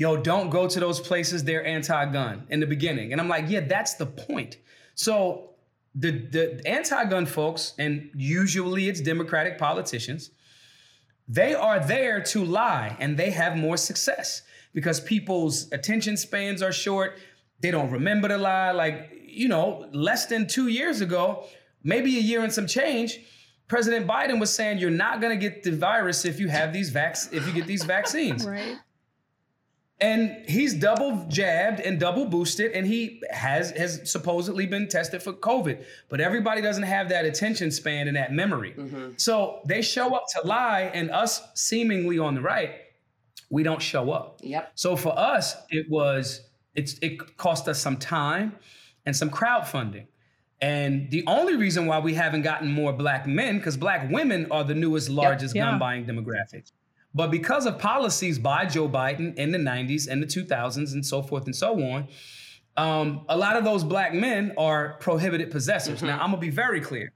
[0.00, 3.12] yo, don't go to those places, they're anti-gun in the beginning.
[3.12, 4.56] And I'm like, yeah, that's the point.
[4.94, 5.50] So
[5.94, 10.30] the the anti-gun folks, and usually it's Democratic politicians,
[11.28, 16.72] they are there to lie and they have more success because people's attention spans are
[16.72, 17.18] short.
[17.60, 18.70] They don't remember the lie.
[18.70, 21.44] Like, you know, less than two years ago,
[21.84, 23.20] maybe a year and some change,
[23.68, 26.88] President Biden was saying you're not going to get the virus if you have these
[26.88, 28.46] vac- if you get these vaccines.
[28.46, 28.78] Right.
[30.00, 35.34] And he's double jabbed and double boosted, and he has has supposedly been tested for
[35.34, 35.84] COVID.
[36.08, 38.72] But everybody doesn't have that attention span and that memory.
[38.76, 39.10] Mm-hmm.
[39.18, 42.70] So they show up to lie, and us seemingly on the right,
[43.50, 44.40] we don't show up.
[44.42, 44.72] Yep.
[44.74, 46.40] So for us, it was
[46.74, 48.56] it's it cost us some time
[49.04, 50.06] and some crowdfunding.
[50.62, 54.62] And the only reason why we haven't gotten more black men, because black women are
[54.62, 55.70] the newest, largest Yeah.
[55.70, 56.72] gun buying demographics.
[57.14, 61.22] But because of policies by Joe Biden in the 90s and the 2000s and so
[61.22, 62.08] forth and so on,
[62.76, 66.02] um, a lot of those black men are prohibited possessors.
[66.02, 67.12] Now, I'm gonna be very clear.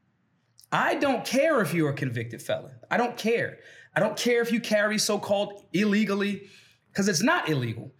[0.73, 2.73] I don't care if you're a convicted felon.
[2.91, 3.59] I don't care.
[3.95, 6.49] I don't care if you carry so called illegally,
[6.91, 7.93] because it's not illegal.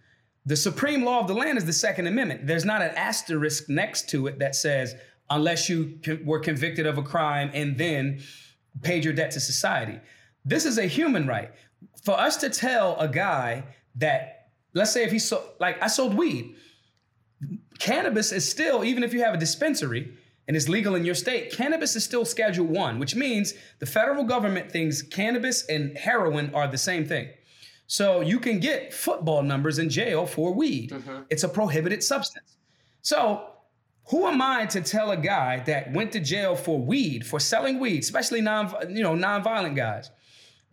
[0.45, 2.45] The supreme law of the land is the Second Amendment.
[2.45, 4.95] There's not an asterisk next to it that says,
[5.29, 8.21] unless you were convicted of a crime and then
[8.81, 9.99] paid your debt to society.
[10.43, 11.51] This is a human right.
[12.05, 13.63] For us to tell a guy
[13.95, 16.55] that, let's say if he sold, like I sold weed,
[17.79, 20.13] cannabis is still, even if you have a dispensary
[20.47, 24.23] and it's legal in your state, cannabis is still Schedule One, which means the federal
[24.23, 27.29] government thinks cannabis and heroin are the same thing.
[27.87, 30.91] So you can get football numbers in jail for weed.
[30.91, 31.23] Mm-hmm.
[31.31, 32.57] It's a prohibited substance.
[33.01, 33.47] So
[34.09, 37.79] who am I to tell a guy that went to jail for weed, for selling
[37.79, 40.11] weed, especially non, you know, non-violent guys,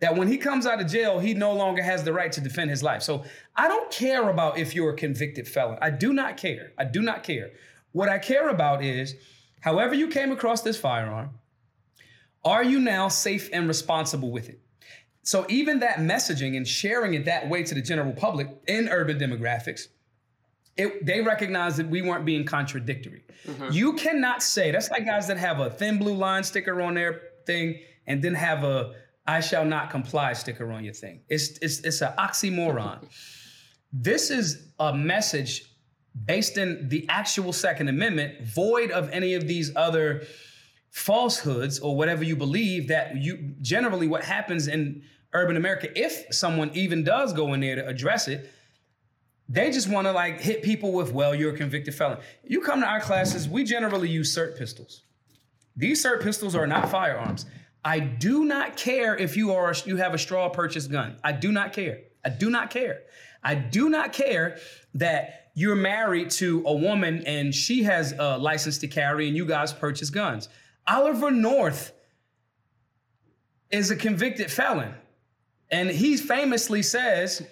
[0.03, 2.69] that when he comes out of jail, he no longer has the right to defend
[2.69, 3.01] his life.
[3.01, 3.23] So
[3.55, 5.77] I don't care about if you're a convicted felon.
[5.81, 6.73] I do not care.
[6.77, 7.51] I do not care.
[7.93, 9.15] What I care about is,
[9.61, 11.29] however you came across this firearm,
[12.43, 14.59] are you now safe and responsible with it?
[15.21, 19.17] So even that messaging and sharing it that way to the general public in urban
[19.17, 19.83] demographics,
[20.75, 23.23] it, they recognize that we weren't being contradictory.
[23.47, 23.71] Mm-hmm.
[23.71, 27.21] You cannot say that's like guys that have a thin blue line sticker on their
[27.45, 31.21] thing and then have a "I shall not comply" sticker on your thing.
[31.29, 33.07] It's it's it's an oxymoron.
[33.93, 35.65] this is a message
[36.25, 40.23] based in the actual Second Amendment, void of any of these other
[40.91, 45.01] falsehoods or whatever you believe that you generally what happens in
[45.33, 48.51] urban America, if someone even does go in there to address it,
[49.49, 52.19] they just want to like hit people with, well, you're a convicted felon.
[52.43, 55.03] You come to our classes, we generally use SIRT pistols.
[55.75, 57.45] These SIRT pistols are not firearms.
[57.85, 61.17] I do not care if you are you have a straw purchase gun.
[61.23, 61.99] I do not care.
[62.23, 63.01] I do not care.
[63.43, 64.57] I do not care
[64.93, 69.45] that you're married to a woman and she has a license to carry and you
[69.45, 70.49] guys purchase guns.
[70.87, 71.93] Oliver North
[73.69, 74.93] is a convicted felon.
[75.69, 77.45] And he famously says,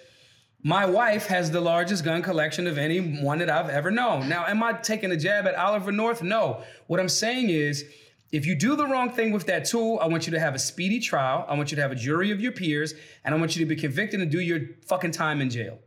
[0.62, 4.28] my wife has the largest gun collection of anyone that I've ever known.
[4.28, 6.22] Now, am I taking a jab at Oliver North?
[6.22, 6.62] No.
[6.86, 7.84] What I'm saying is,
[8.32, 10.58] if you do the wrong thing with that tool, I want you to have a
[10.58, 11.44] speedy trial.
[11.46, 13.66] I want you to have a jury of your peers, and I want you to
[13.66, 15.78] be convicted and do your fucking time in jail.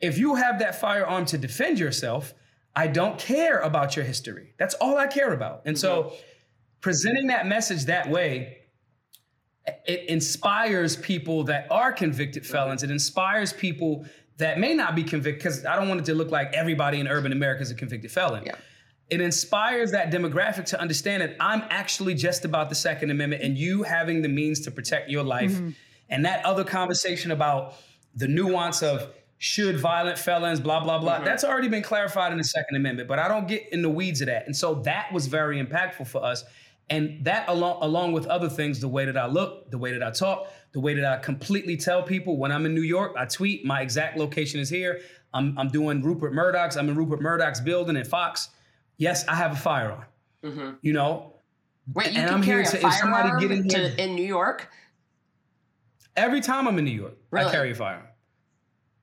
[0.00, 2.32] If you have that firearm to defend yourself,
[2.74, 4.54] I don't care about your history.
[4.58, 5.62] That's all I care about.
[5.66, 6.16] And so, mm-hmm.
[6.80, 8.62] presenting that message that way,
[9.86, 12.52] it inspires people that are convicted mm-hmm.
[12.52, 12.82] felons.
[12.82, 14.06] It inspires people
[14.38, 17.06] that may not be convicted because I don't want it to look like everybody in
[17.06, 18.44] urban America is a convicted felon.
[18.46, 18.54] Yeah.
[19.12, 23.58] It inspires that demographic to understand that I'm actually just about the Second Amendment and
[23.58, 25.52] you having the means to protect your life.
[25.52, 25.70] Mm-hmm.
[26.08, 27.74] And that other conversation about
[28.14, 31.26] the nuance of should violent felons, blah, blah, blah, mm-hmm.
[31.26, 34.22] that's already been clarified in the Second Amendment, but I don't get in the weeds
[34.22, 34.46] of that.
[34.46, 36.42] And so that was very impactful for us.
[36.88, 40.02] And that along along with other things, the way that I look, the way that
[40.02, 43.26] I talk, the way that I completely tell people when I'm in New York, I
[43.26, 45.02] tweet my exact location is here.
[45.34, 48.48] I'm, I'm doing Rupert Murdoch's, I'm in Rupert Murdoch's building in Fox.
[48.96, 50.04] Yes, I have a firearm.
[50.44, 50.70] Mm-hmm.
[50.82, 51.34] You know,
[51.92, 54.24] Wait, you And can I'm here to- if somebody get in here- to, in New
[54.24, 54.68] York?
[56.16, 57.46] every time I'm in New York, Really?
[57.46, 58.06] I carry a firearm.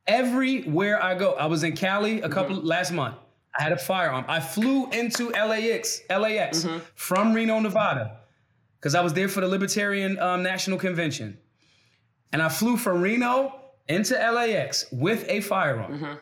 [0.07, 2.65] Everywhere I go, I was in Cali a couple mm-hmm.
[2.67, 3.15] last month.
[3.57, 4.25] I had a firearm.
[4.27, 6.79] I flew into LAX, LAX mm-hmm.
[6.95, 8.17] from Reno, Nevada,
[8.79, 11.37] because I was there for the Libertarian um, National Convention,
[12.31, 16.19] and I flew from Reno into LAX with a firearm.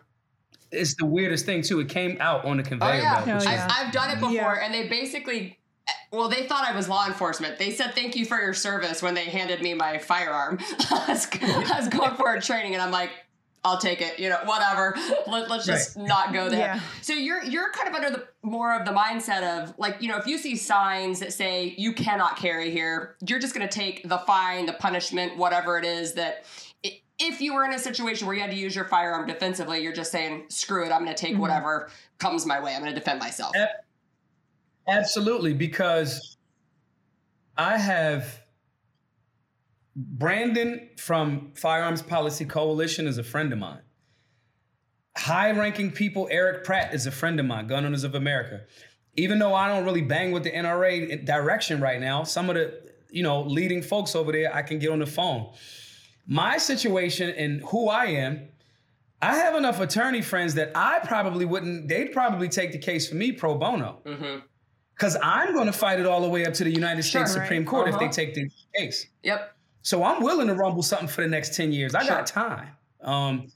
[0.71, 1.79] It's the weirdest thing too.
[1.79, 3.43] It came out on the Oh conveyor yeah, belt.
[3.43, 3.67] Oh, I've, yeah.
[3.69, 4.59] I've done it before, Yeah.
[4.61, 5.57] and they basically,
[5.87, 7.57] eh, well, they thought I was law enforcement.
[7.57, 10.59] They said thank you for your service when they handed me my firearm.
[10.91, 13.11] I, was, I was going for a training, and I'm like,
[13.63, 14.19] I'll take it.
[14.19, 14.95] You know, whatever.
[15.27, 16.07] Let, us just right.
[16.07, 16.59] not go there.
[16.59, 16.79] Yeah.
[17.01, 20.17] So you're you're kind of under the more of the mindset of like you know
[20.17, 24.07] if you see signs that say you cannot carry here, you're just going to take
[24.07, 26.45] the fine, the punishment, whatever it is that.
[27.19, 29.93] If you were in a situation where you had to use your firearm defensively, you're
[29.93, 30.91] just saying, "Screw it!
[30.91, 31.41] I'm going to take mm-hmm.
[31.41, 31.89] whatever
[32.19, 32.75] comes my way.
[32.75, 33.55] I'm going to defend myself."
[34.87, 36.37] Absolutely, because
[37.57, 38.41] I have
[39.95, 43.81] Brandon from Firearms Policy Coalition is a friend of mine.
[45.17, 48.61] High ranking people, Erich Pratt is a friend of mine, Gun Owners of America.
[49.15, 52.79] Even though I don't really bang with the NRA direction right now, some of the
[53.09, 55.51] you know leading folks over there, I can get on the phone.
[56.27, 58.49] My situation and who I am,
[59.21, 61.87] I have enough attorney friends that I probably wouldn't.
[61.87, 64.01] They'd probably take the case for me pro bono.
[64.05, 64.39] Mm-hmm
[64.97, 67.41] because I'm going to fight it all the way up to the United States sure,
[67.41, 67.67] Supreme right.
[67.67, 67.95] Court uh-huh.
[67.95, 68.13] if they uh-huh.
[68.13, 69.07] take the case.
[69.23, 69.55] Yep.
[69.83, 71.95] So I'm willing to rumble something for the next 10 years.
[71.95, 72.15] I sure.
[72.15, 72.69] got time.
[73.01, 73.51] Um,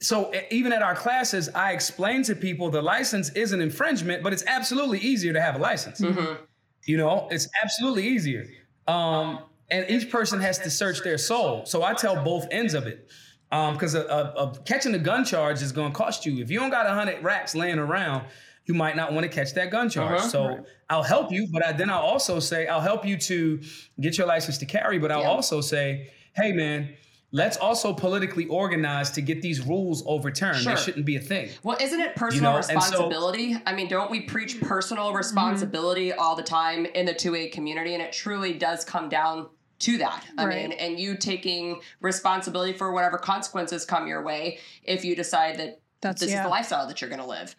[0.00, 4.32] so even at our classes, I explain to people the license is an infringement, but
[4.32, 6.00] it's absolutely easier to have a license.
[6.00, 6.44] Mm-hmm.
[6.86, 8.46] You know, it's absolutely easier.
[8.86, 9.40] Um,
[9.70, 11.66] and each person has to search their soul.
[11.66, 13.08] So I tell both ends of it.
[13.50, 16.42] Because um, catching a gun charge is going to cost you.
[16.42, 18.26] If you don't got 100 racks laying around,
[18.66, 20.20] you might not want to catch that gun charge.
[20.20, 20.28] Uh-huh.
[20.28, 20.60] So right.
[20.90, 23.60] I'll help you, but I, then I'll also say, I'll help you to
[24.00, 25.30] get your license to carry, but I'll yeah.
[25.30, 26.94] also say, hey, man,
[27.32, 30.58] let's also politically organize to get these rules overturned.
[30.58, 30.76] Sure.
[30.76, 31.48] Shouldn't be a thing.
[31.62, 32.56] Well, isn't it personal you know?
[32.58, 33.54] responsibility?
[33.54, 36.20] So, I mean, don't we preach personal responsibility mm-hmm.
[36.20, 37.94] all the time in the 2A community?
[37.94, 39.48] And it truly does come down
[39.80, 40.24] to that.
[40.36, 40.68] I right.
[40.68, 45.80] mean, and you taking responsibility for whatever consequences come your way if you decide that
[46.00, 46.38] That's, this yeah.
[46.38, 47.54] is the lifestyle that you're going to live.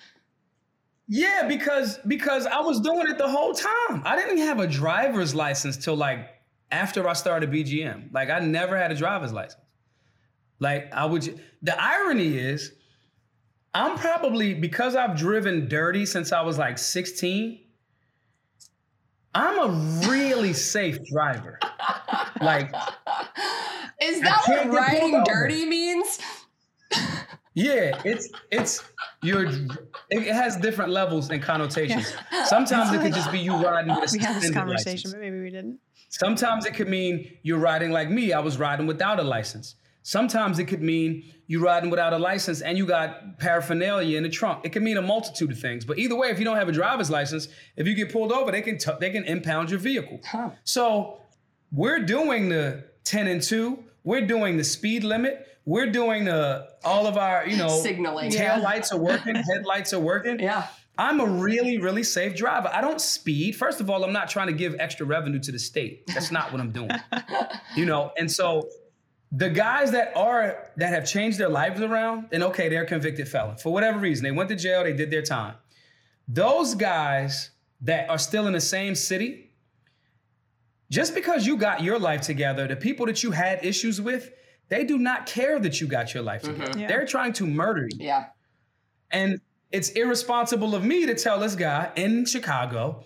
[1.08, 4.04] Yeah, because because I was doing it the whole time.
[4.06, 6.28] I didn't have a driver's license till like
[6.72, 8.14] after I started BGM.
[8.14, 9.64] Like I never had a driver's license.
[10.60, 12.74] Like I would the irony is
[13.74, 17.60] I'm probably because I've driven dirty since I was like 16.
[19.36, 21.60] I'm a really safe driver.
[22.42, 22.74] Like
[24.02, 26.20] Is that what riding dirty means?
[27.54, 28.84] Yeah, it's it's
[29.22, 29.46] you're
[30.10, 32.14] it has different levels and connotations.
[32.32, 32.46] Yeah.
[32.46, 35.14] Sometimes it could just be you riding with a We had this conversation, license.
[35.14, 35.80] but maybe we didn't.
[36.10, 38.34] Sometimes it could mean you're riding like me.
[38.34, 39.76] I was riding without a license.
[40.04, 44.30] Sometimes it could mean you riding without a license and you got paraphernalia in the
[44.30, 44.66] trunk.
[44.66, 45.86] It could mean a multitude of things.
[45.86, 48.52] But either way, if you don't have a driver's license, if you get pulled over,
[48.52, 50.22] they can t- they can impound your vehicle.
[50.26, 50.52] Huh.
[50.64, 51.22] So
[51.72, 53.84] we're doing the 10 and 2.
[54.04, 58.32] We're doing the speed limit we're doing the all of our, you know, signaling.
[58.32, 58.64] Tail yeah.
[58.64, 60.40] lights are working, headlights are working.
[60.40, 60.66] Yeah.
[60.98, 62.72] I'm a really, really safe driver.
[62.74, 63.56] I don't speed.
[63.56, 66.08] First of all, I'm not trying to give extra revenue to the state.
[66.08, 66.90] That's not what I'm doing.
[67.76, 68.68] you know, and so
[69.32, 73.58] the guys that are that have changed their lives around, and okay, they're convicted felon
[73.58, 74.24] for whatever reason.
[74.24, 75.56] They went to jail, they did their time.
[76.28, 77.52] Those guys
[77.82, 79.52] that are still in the same city,
[80.90, 84.32] just because you got your life together, the people that you had issues with,
[84.70, 86.72] they do not care that you got your life together.
[86.72, 86.80] Mm-hmm.
[86.80, 86.88] Yeah.
[86.88, 88.06] They're trying to murder you.
[88.06, 88.28] Yeah.
[89.12, 89.40] And
[89.72, 93.04] it's irresponsible of me to tell this guy in Chicago,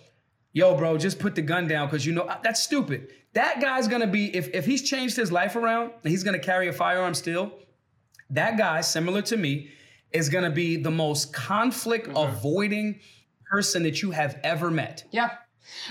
[0.52, 3.12] yo, bro, just put the gun down because you know that's stupid.
[3.34, 6.68] That guy's gonna be, if, if he's changed his life around and he's gonna carry
[6.68, 7.52] a firearm still,
[8.30, 9.70] that guy, similar to me,
[10.12, 13.00] is gonna be the most conflict avoiding
[13.50, 15.04] person that you have ever met.
[15.10, 15.30] Yeah.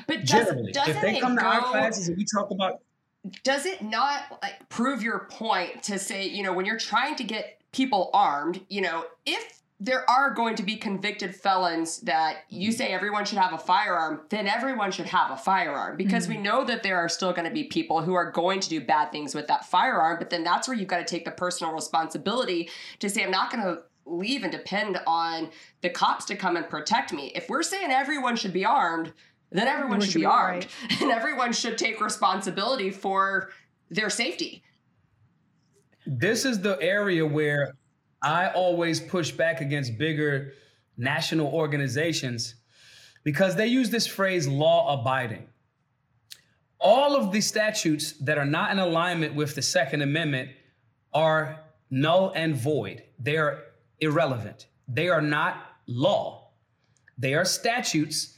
[0.08, 2.82] But generally, if they come to go, our classes and we talk about
[3.44, 7.24] does it not like prove your point to say, you know, when you're trying to
[7.24, 12.72] get people armed, you know, if there are going to be convicted felons that you
[12.72, 16.38] say everyone should have a firearm, then everyone should have a firearm because mm-hmm.
[16.38, 18.80] we know that there are still going to be people who are going to do
[18.80, 20.18] bad things with that firearm.
[20.20, 22.70] But then that's where you've got to take the personal responsibility
[23.00, 25.50] to say, I'm not going to leave and depend on
[25.82, 27.34] the cops to come and protect me.
[27.36, 29.12] If we're saying everyone should be armed,
[29.52, 31.02] then everyone should, should be armed right.
[31.02, 33.50] and everyone should take responsibility for
[33.90, 34.64] their safety.
[36.06, 37.74] This is the area where
[38.24, 40.54] I always push back against bigger
[40.98, 42.56] national organizations
[43.24, 45.48] because they use this phrase law abiding.
[46.80, 50.52] All of the statutes that are not in alignment with the Second Amendment
[51.14, 51.60] are
[51.90, 53.04] null and void.
[53.20, 53.60] They are
[54.00, 54.68] irrelevant.
[54.88, 56.50] They are not law.
[57.18, 58.38] They are statutes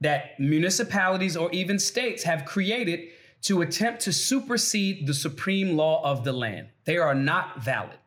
[0.00, 3.08] that municipalities or even states have created
[3.42, 6.68] to attempt to supersede the supreme law of the land.
[6.84, 7.98] They are not valid.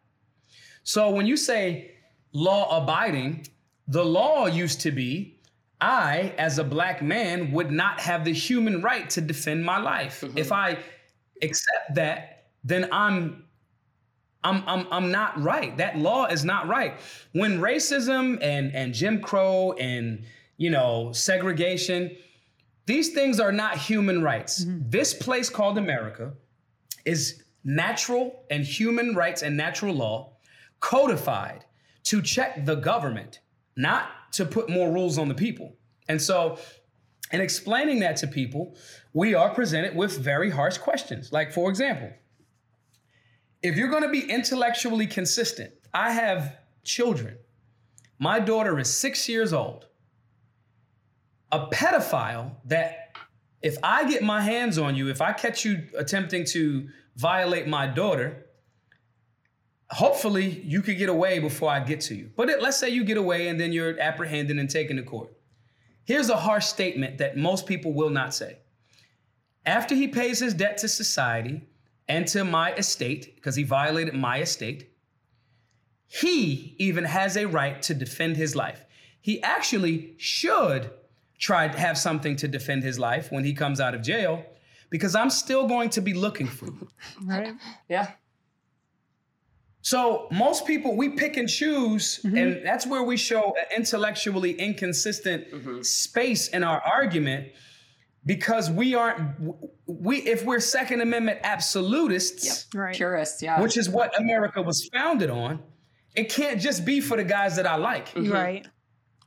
[0.83, 1.91] So when you say
[2.33, 3.47] law abiding,
[3.87, 5.39] the law used to be
[5.81, 10.21] I, as a black man, would not have the human right to defend my life.
[10.21, 10.37] Mm-hmm.
[10.37, 10.77] If I
[11.41, 13.43] accept that, then I'm
[14.45, 15.75] I'm, I'm, I'm not right.
[15.77, 16.99] That law is not right.
[17.31, 20.25] When racism and, and Jim Crow and,
[20.57, 22.13] you know, segregation,
[22.85, 24.65] these things are not human rights.
[24.65, 24.89] Mm-hmm.
[24.89, 26.33] This place called America
[27.05, 30.32] is natural and human rights and natural law
[30.83, 31.63] codified
[32.03, 33.39] to check the government,
[33.77, 35.77] not to put more rules on the people.
[36.09, 36.59] And so,
[37.31, 38.75] in explaining that to people,
[39.13, 41.31] we are presented with very harsh questions.
[41.31, 42.11] Like, for example,
[43.63, 47.37] if you're going to be intellectually consistent, I have children.
[48.19, 49.87] My daughter is six years old.
[51.53, 53.15] A pedophile that,
[53.61, 57.87] if I get my hands on you, if I catch you attempting to violate my
[57.87, 58.42] daughter,
[59.89, 62.31] hopefully you could get away before I get to you.
[62.35, 65.31] But it, let's say you get away and then you're apprehended and taken to court.
[66.05, 68.57] Here's a harsh statement that most people will not say.
[69.65, 71.67] After he pays his debt to society,
[72.07, 74.89] and to my estate because he violated my estate.
[76.07, 78.85] He even has a right to defend his life.
[79.21, 80.91] He actually should
[81.39, 84.45] try to have something to defend his life when he comes out of jail
[84.89, 86.87] because I'm still going to be looking for you.
[87.25, 87.53] Right.
[87.89, 88.11] Yeah.
[89.83, 92.37] So most people we pick and choose, mm-hmm.
[92.37, 95.81] and that's where we show an intellectually inconsistent mm-hmm.
[95.81, 97.49] space in our argument
[98.25, 99.35] because we aren't
[99.85, 102.81] we if we're second amendment absolutists yep.
[102.81, 102.95] right.
[102.95, 105.61] purists yeah which is what america was founded on
[106.15, 108.31] it can't just be for the guys that i like mm-hmm.
[108.31, 108.67] right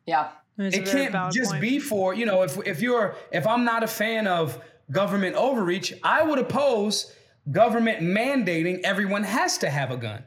[0.06, 0.28] yeah
[0.58, 1.60] it can't just point.
[1.60, 4.58] be for you know if if you're if i'm not a fan of
[4.90, 7.12] government overreach i would oppose
[7.50, 10.24] government mandating everyone has to have a gun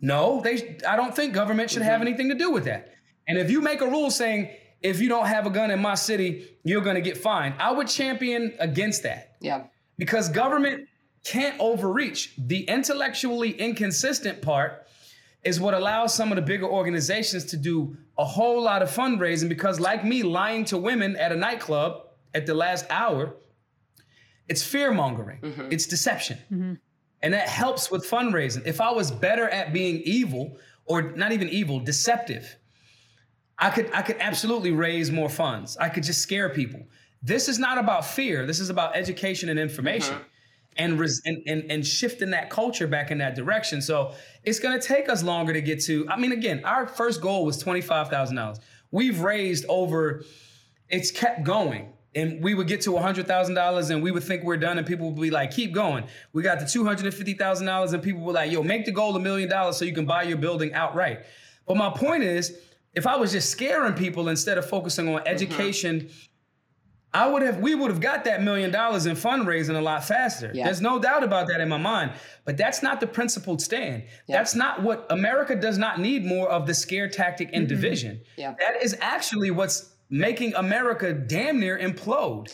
[0.00, 1.90] no they i don't think government should mm-hmm.
[1.90, 2.94] have anything to do with that
[3.28, 4.50] and if you make a rule saying
[4.82, 7.54] if you don't have a gun in my city, you're going to get fined.
[7.58, 9.36] I would champion against that.
[9.40, 9.64] Yeah.
[9.98, 10.88] Because government
[11.24, 12.34] can't overreach.
[12.38, 14.86] The intellectually inconsistent part
[15.44, 19.48] is what allows some of the bigger organizations to do a whole lot of fundraising
[19.48, 22.02] because like me lying to women at a nightclub
[22.34, 23.34] at the last hour,
[24.48, 25.40] it's fear mongering.
[25.40, 25.68] Mm-hmm.
[25.72, 26.38] It's deception.
[26.50, 26.74] Mm-hmm.
[27.22, 28.66] And that helps with fundraising.
[28.66, 30.56] If I was better at being evil
[30.86, 32.56] or not even evil, deceptive,
[33.58, 35.76] I could I could absolutely raise more funds.
[35.76, 36.80] I could just scare people.
[37.22, 38.46] This is not about fear.
[38.46, 40.14] This is about education and information.
[40.14, 40.24] Mm-hmm.
[40.76, 43.82] And, res- and, and and shifting that culture back in that direction.
[43.82, 44.14] So
[44.44, 46.08] it's going to take us longer to get to.
[46.08, 48.60] I mean, again, our first goal was twenty five thousand dollars.
[48.90, 50.24] We've raised over.
[50.88, 54.78] It's kept going and we would get to $100,000 and we would think we're done
[54.78, 56.04] and people would be like, keep going.
[56.32, 59.76] We got to $250,000 and people were like, yo, make the goal a million dollars
[59.76, 61.20] so you can buy your building outright.
[61.66, 62.58] But my point is,
[62.94, 65.28] if I was just scaring people instead of focusing on mm-hmm.
[65.28, 66.16] education, mm-hmm.
[67.12, 70.52] I would have we would have got that million dollars in fundraising a lot faster.
[70.54, 70.64] Yeah.
[70.64, 72.12] There's no doubt about that in my mind.
[72.44, 74.04] But that's not the principled stand.
[74.28, 74.36] Yeah.
[74.36, 77.74] That's not what America does not need more of the scare tactic and mm-hmm.
[77.74, 78.20] division.
[78.36, 78.54] Yeah.
[78.60, 82.52] That is actually what's making America damn near implode.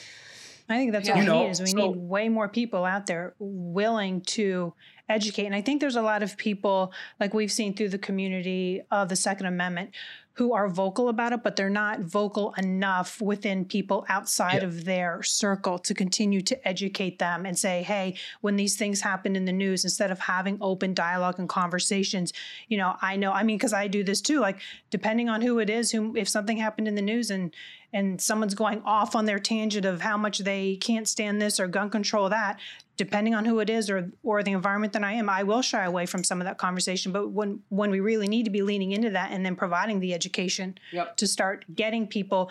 [0.68, 2.84] I think that's what you we know, need is we so, need way more people
[2.84, 4.74] out there willing to
[5.08, 5.46] educate.
[5.46, 9.08] And I think there's a lot of people like we've seen through the community of
[9.08, 9.90] the Second Amendment
[10.36, 15.22] who are vocal about it, but they're not vocal enough within people outside of their
[15.22, 19.52] circle to continue to educate them and say, hey, when these things happen in the
[19.52, 22.34] news, instead of having open dialogue and conversations,
[22.68, 24.60] you know, I know, I mean, because I do this too, like
[24.90, 27.54] depending on who it is, who if something happened in the news and
[27.92, 31.66] and someone's going off on their tangent of how much they can't stand this or
[31.66, 32.58] gun control that,
[32.96, 35.84] depending on who it is or or the environment that I am, I will shy
[35.84, 37.12] away from some of that conversation.
[37.12, 40.14] But when when we really need to be leaning into that and then providing the
[40.14, 41.16] education yep.
[41.16, 42.50] to start getting people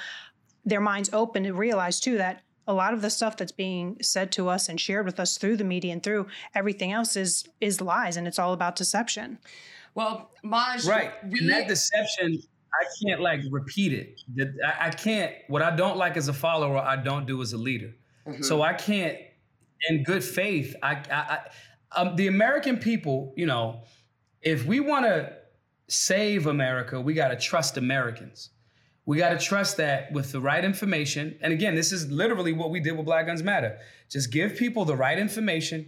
[0.65, 4.31] their minds open to realize too that a lot of the stuff that's being said
[4.31, 7.81] to us and shared with us through the media and through everything else is is
[7.81, 9.37] lies and it's all about deception.
[9.93, 12.43] Well, Maj, right, we, and that deception,
[12.81, 14.21] I can't like repeat it.
[14.79, 15.33] I can't.
[15.47, 17.93] What I don't like as a follower, I don't do as a leader.
[18.27, 18.43] Mm-hmm.
[18.43, 19.17] So I can't
[19.89, 20.75] in good faith.
[20.81, 21.39] I, I, I
[21.95, 23.83] um, the American people, you know,
[24.41, 25.33] if we want to
[25.87, 28.49] save America, we got to trust Americans.
[29.05, 31.37] We got to trust that with the right information.
[31.41, 33.77] And again, this is literally what we did with Black Guns Matter.
[34.09, 35.87] Just give people the right information,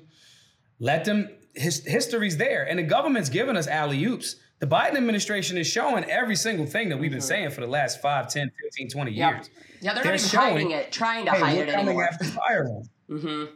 [0.79, 2.63] let them, his, history's there.
[2.63, 4.35] And the government's given us alley oops.
[4.59, 7.27] The Biden administration is showing every single thing that we've been mm-hmm.
[7.27, 9.29] saying for the last 5, 10, 15, 20 yeah.
[9.29, 9.49] years.
[9.79, 12.03] Yeah, they're, they're not even showing, hiding it, trying to hey, hide it anymore.
[12.03, 12.89] After firearms.
[13.09, 13.53] Mm-hmm.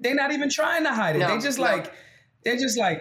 [0.00, 1.20] They're not even trying to hide it.
[1.20, 1.64] No, they just no.
[1.64, 1.92] like
[2.44, 3.00] they're just like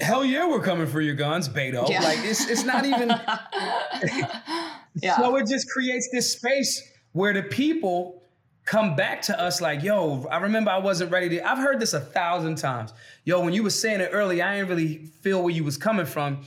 [0.00, 1.88] hell yeah, we're coming for your guns, Beto.
[1.88, 2.02] Yeah.
[2.02, 3.08] Like it's it's not even.
[4.94, 5.16] yeah.
[5.16, 6.82] So it just creates this space
[7.12, 8.21] where the people
[8.64, 11.48] come back to us like, yo, I remember I wasn't ready to.
[11.48, 12.92] I've heard this a thousand times.
[13.24, 16.06] Yo, when you were saying it early, I didn't really feel where you was coming
[16.06, 16.44] from.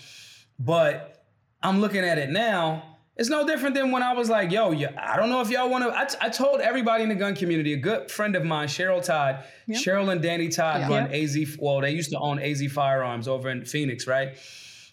[0.57, 1.25] But
[1.61, 2.97] I'm looking at it now.
[3.17, 5.69] It's no different than when I was like, yo, yeah, I don't know if y'all
[5.69, 5.97] want to.
[5.97, 9.03] I, t- I told everybody in the gun community, a good friend of mine, Cheryl
[9.03, 9.81] Todd, yep.
[9.81, 11.13] Cheryl and Danny Todd run.
[11.13, 11.57] AZ.
[11.57, 14.35] Well, they used to own AZ Firearms over in Phoenix, right?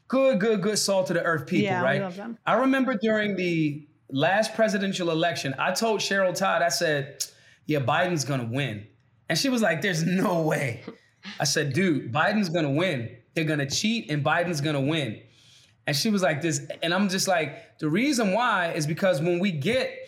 [0.07, 2.37] Good, good, good salt to the earth people, yeah, right?
[2.47, 7.25] I remember during the last presidential election, I told Cheryl Todd, I said,
[7.67, 8.87] yeah, Biden's gonna win.
[9.29, 10.83] And she was like, there's no way.
[11.41, 13.17] I said, dude, Biden's gonna win.
[13.35, 15.21] They're gonna cheat and Biden's gonna win.
[15.87, 19.41] And she was like, this, and I'm just like, the reason why is because when
[19.41, 19.99] we get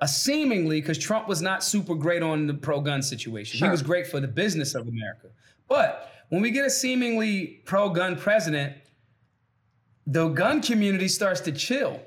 [0.00, 3.68] a seemingly, because Trump was not super great on the pro gun situation, sure.
[3.68, 5.28] he was great for the business of America.
[5.68, 8.76] But when we get a seemingly pro gun president,
[10.06, 12.00] the gun community starts to chill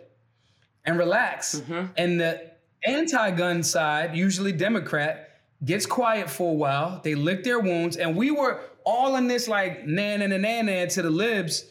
[0.86, 1.56] and relax.
[1.56, 1.86] Mm-hmm.
[1.98, 2.52] And the
[2.86, 5.30] anti gun side, usually Democrat,
[5.64, 7.02] gets quiet for a while.
[7.04, 7.98] They lick their wounds.
[7.98, 11.66] And we were all in this like nan and nan nan to the libs,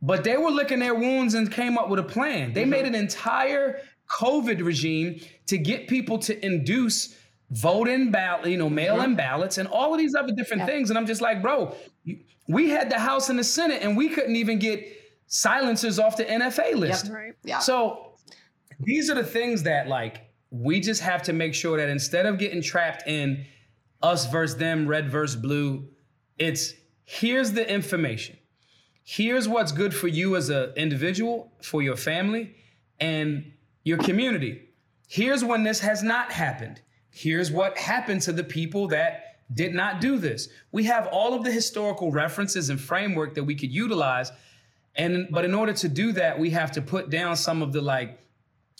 [0.00, 2.52] but they were licking their wounds and came up with a plan.
[2.52, 2.70] They mm-hmm.
[2.70, 7.16] made an entire COVID regime to get people to induce
[7.50, 9.14] vote in ballot, you know, mail in mm-hmm.
[9.14, 10.66] ballots and all of these other different yeah.
[10.66, 10.90] things.
[10.90, 11.74] And I'm just like, bro,
[12.48, 14.86] we had the House and the Senate and we couldn't even get
[15.26, 17.06] silencers off the NFA list.
[17.06, 17.14] Yep.
[17.14, 17.34] Right.
[17.44, 17.58] Yeah.
[17.58, 18.16] So
[18.80, 22.38] these are the things that like we just have to make sure that instead of
[22.38, 23.44] getting trapped in
[24.02, 25.88] us versus them, red versus blue,
[26.38, 28.36] it's here's the information.
[29.02, 32.54] Here's what's good for you as an individual, for your family,
[33.00, 33.52] and
[33.82, 34.62] your community.
[35.08, 36.80] Here's when this has not happened.
[37.10, 40.48] Here's what happened to the people that did not do this.
[40.72, 44.32] We have all of the historical references and framework that we could utilize.
[44.96, 47.80] And but in order to do that, we have to put down some of the
[47.80, 48.18] like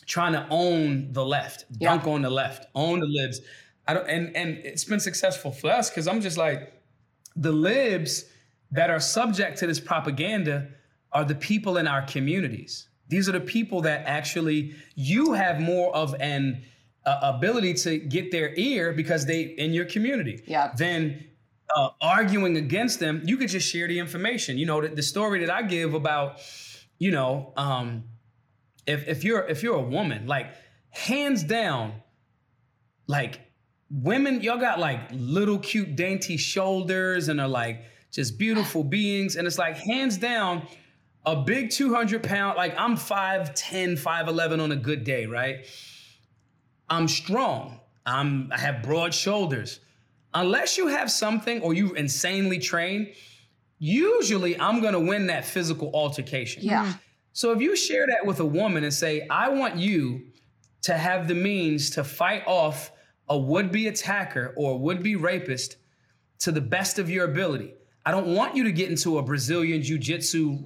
[0.07, 1.91] trying to own the left, yeah.
[1.91, 3.41] dunk on the left, own the libs.
[3.87, 6.73] I don't, and and it's been successful for us because I'm just like
[7.37, 8.25] the libs
[8.71, 10.69] that are subject to this propaganda
[11.13, 12.89] are the people in our communities.
[13.09, 16.63] These are the people that actually you have more of an
[17.05, 20.43] uh, ability to get their ear because they in your community.
[20.47, 20.73] Yeah.
[20.77, 21.25] Than
[21.75, 24.59] uh, arguing against them, you could just share the information.
[24.59, 26.41] You know, the, the story that I give about,
[26.99, 28.05] you know, um,
[28.87, 30.53] if if you're if you're a woman, like
[30.91, 31.95] hands down,
[33.07, 33.41] like
[33.91, 39.37] women, y'all got like little cute dainty shoulders and are like just beautiful beings.
[39.37, 40.67] And it's like hands down,
[41.27, 45.67] a big 200 pound, like I'm 5'10, 5'11 on a good day, right?
[46.89, 47.81] I'm strong.
[48.07, 49.81] I'm I have broad shoulders.
[50.35, 53.13] Unless you have something or you insanely train,
[53.79, 56.63] usually I'm gonna win that physical altercation.
[56.65, 56.95] Yeah.
[57.33, 60.27] So if you share that with a woman and say, I want you
[60.83, 62.93] to have the means to fight off
[63.29, 65.77] a would be attacker or would be rapist
[66.41, 67.75] to the best of your ability.
[68.07, 70.59] I don't want you to get into a Brazilian jiu jitsu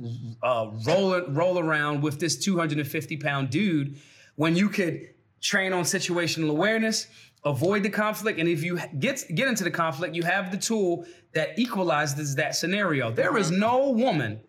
[0.43, 3.97] uh, roll, roll around with this 250 pound dude
[4.35, 5.09] when you could
[5.41, 7.07] train on situational awareness,
[7.45, 8.39] avoid the conflict.
[8.39, 12.57] And if you get, get into the conflict, you have the tool that equalizes that
[12.57, 13.11] scenario.
[13.11, 14.41] There is no woman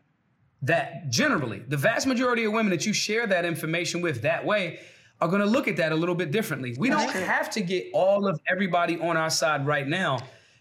[0.62, 4.80] that generally the vast majority of women that you share that information with that way
[5.22, 6.76] are going to look at that a little bit differently.
[6.78, 10.20] We don't have to get all of everybody on our side right now.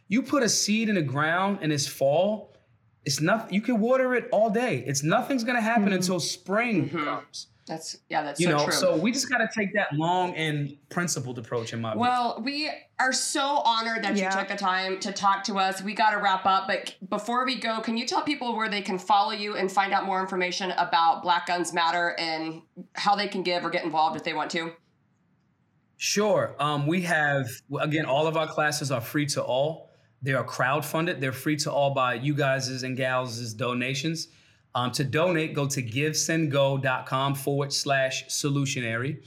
[0.08, 2.56] You put a seed in the ground and it's fall,
[3.04, 3.54] it's nothing.
[3.54, 4.82] You can water it all day.
[4.86, 5.94] It's nothing's going to happen mm-hmm.
[5.94, 7.04] until spring mm-hmm.
[7.04, 7.46] comes.
[7.68, 8.64] That's yeah, that's you so know.
[8.64, 8.72] True.
[8.72, 12.00] So we just got to take that long and principled approach in my view.
[12.00, 14.32] Well, we are so honored that yeah.
[14.32, 15.82] you took the time to talk to us.
[15.82, 18.82] We got to wrap up, but before we go, can you tell people where they
[18.82, 22.62] can follow you and find out more information about Black Guns Matter and
[22.94, 24.72] how they can give or get involved if they want to?
[25.98, 26.54] Sure.
[26.58, 27.48] Um, we have
[27.80, 29.90] again, all of our classes are free to all.
[30.22, 31.20] They are crowd funded.
[31.20, 34.28] They're free to all by you guys' and gals' donations.
[34.74, 39.22] Um, to donate, go to givesendgo.com forward slash solutionary.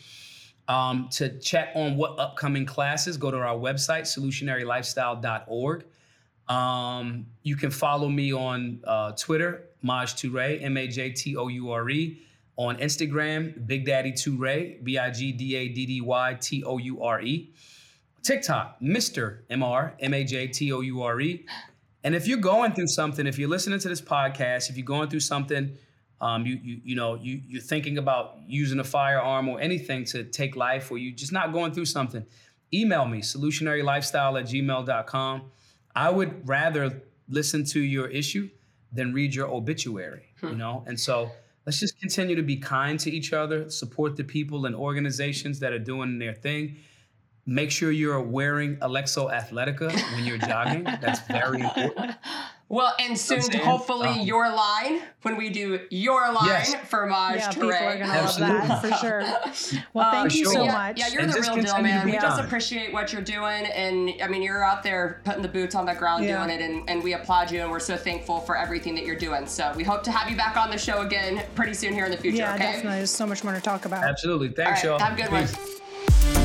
[0.67, 5.85] Um, to check on what upcoming classes, go to our website, solutionarylifestyle.org.
[6.47, 11.47] Um, you can follow me on uh, Twitter, Maj Toure, M A J T O
[11.47, 12.21] U R E.
[12.57, 16.77] On Instagram, Big Daddy Toure, B I G D A D D Y T O
[16.77, 17.53] U R E.
[18.23, 19.39] TikTok, Mr.
[19.49, 21.45] M R, M A J T O U R E.
[22.03, 25.09] And if you're going through something, if you're listening to this podcast, if you're going
[25.09, 25.77] through something,
[26.19, 30.23] um, you you you know you you're thinking about using a firearm or anything to
[30.23, 32.25] take life, or you're just not going through something,
[32.73, 35.51] email me solutionarylifestyle at gmail.com.
[35.95, 38.49] I would rather listen to your issue
[38.91, 40.49] than read your obituary, hmm.
[40.49, 40.83] you know.
[40.85, 41.31] And so
[41.65, 45.73] let's just continue to be kind to each other, support the people and organizations that
[45.73, 46.77] are doing their thing.
[47.45, 50.83] Make sure you're wearing Alexo Athletica when you're jogging.
[50.83, 52.15] That's very important.
[52.73, 53.65] Well, and soon, saying?
[53.65, 56.73] hopefully, Um, your line when we do your line Yes.
[56.87, 57.99] for Maj Yeah, people are Toure.
[57.99, 59.23] gonna love that for sure.
[59.93, 60.53] Well, Uh, thank you sure.
[60.53, 60.97] so yeah, much.
[60.97, 62.05] Yeah, you're And the real deal, man.
[62.05, 65.49] be We just appreciate what you're doing, and I mean, you're out there putting the
[65.49, 66.37] boots on the ground Yeah.
[66.45, 69.17] doing it, and, and we applaud you, and we're so thankful for everything that you're
[69.19, 69.47] doing.
[69.47, 72.11] So we hope to have you back on the show again pretty soon here in
[72.11, 72.37] the future.
[72.37, 72.63] yeah, okay?
[72.71, 72.99] definitely.
[72.99, 74.05] There's so much more to talk about.
[74.05, 74.47] Absolutely.
[74.47, 74.99] Thanks, right, y'all.
[74.99, 75.57] have a good Peace.
[75.57, 76.40] one.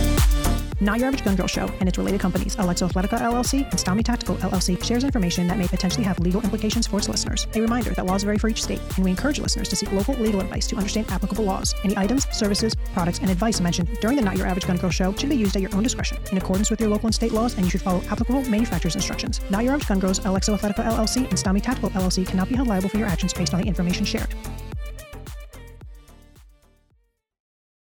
[0.81, 4.05] Not Your Average Gun Girl Show and its related companies, Alexo Athletica LLC and Stami
[4.05, 7.47] Tactical LLC, shares information that may potentially have legal implications for its listeners.
[7.55, 10.15] A reminder that laws vary for each state, and we encourage listeners to seek local
[10.17, 11.75] legal advice to understand applicable laws.
[11.83, 15.15] Any items, services, products, and advice mentioned during the Not Your Average Gun Girl Show
[15.15, 17.55] should be used at your own discretion in accordance with your local and state laws,
[17.55, 19.41] and you should follow applicable manufacturer's instructions.
[19.49, 22.69] Not Your Average Gun Girls, Alexo Athletica LLC, and Stami Tactical LLC cannot be held
[22.69, 24.35] liable for your actions based on the information shared.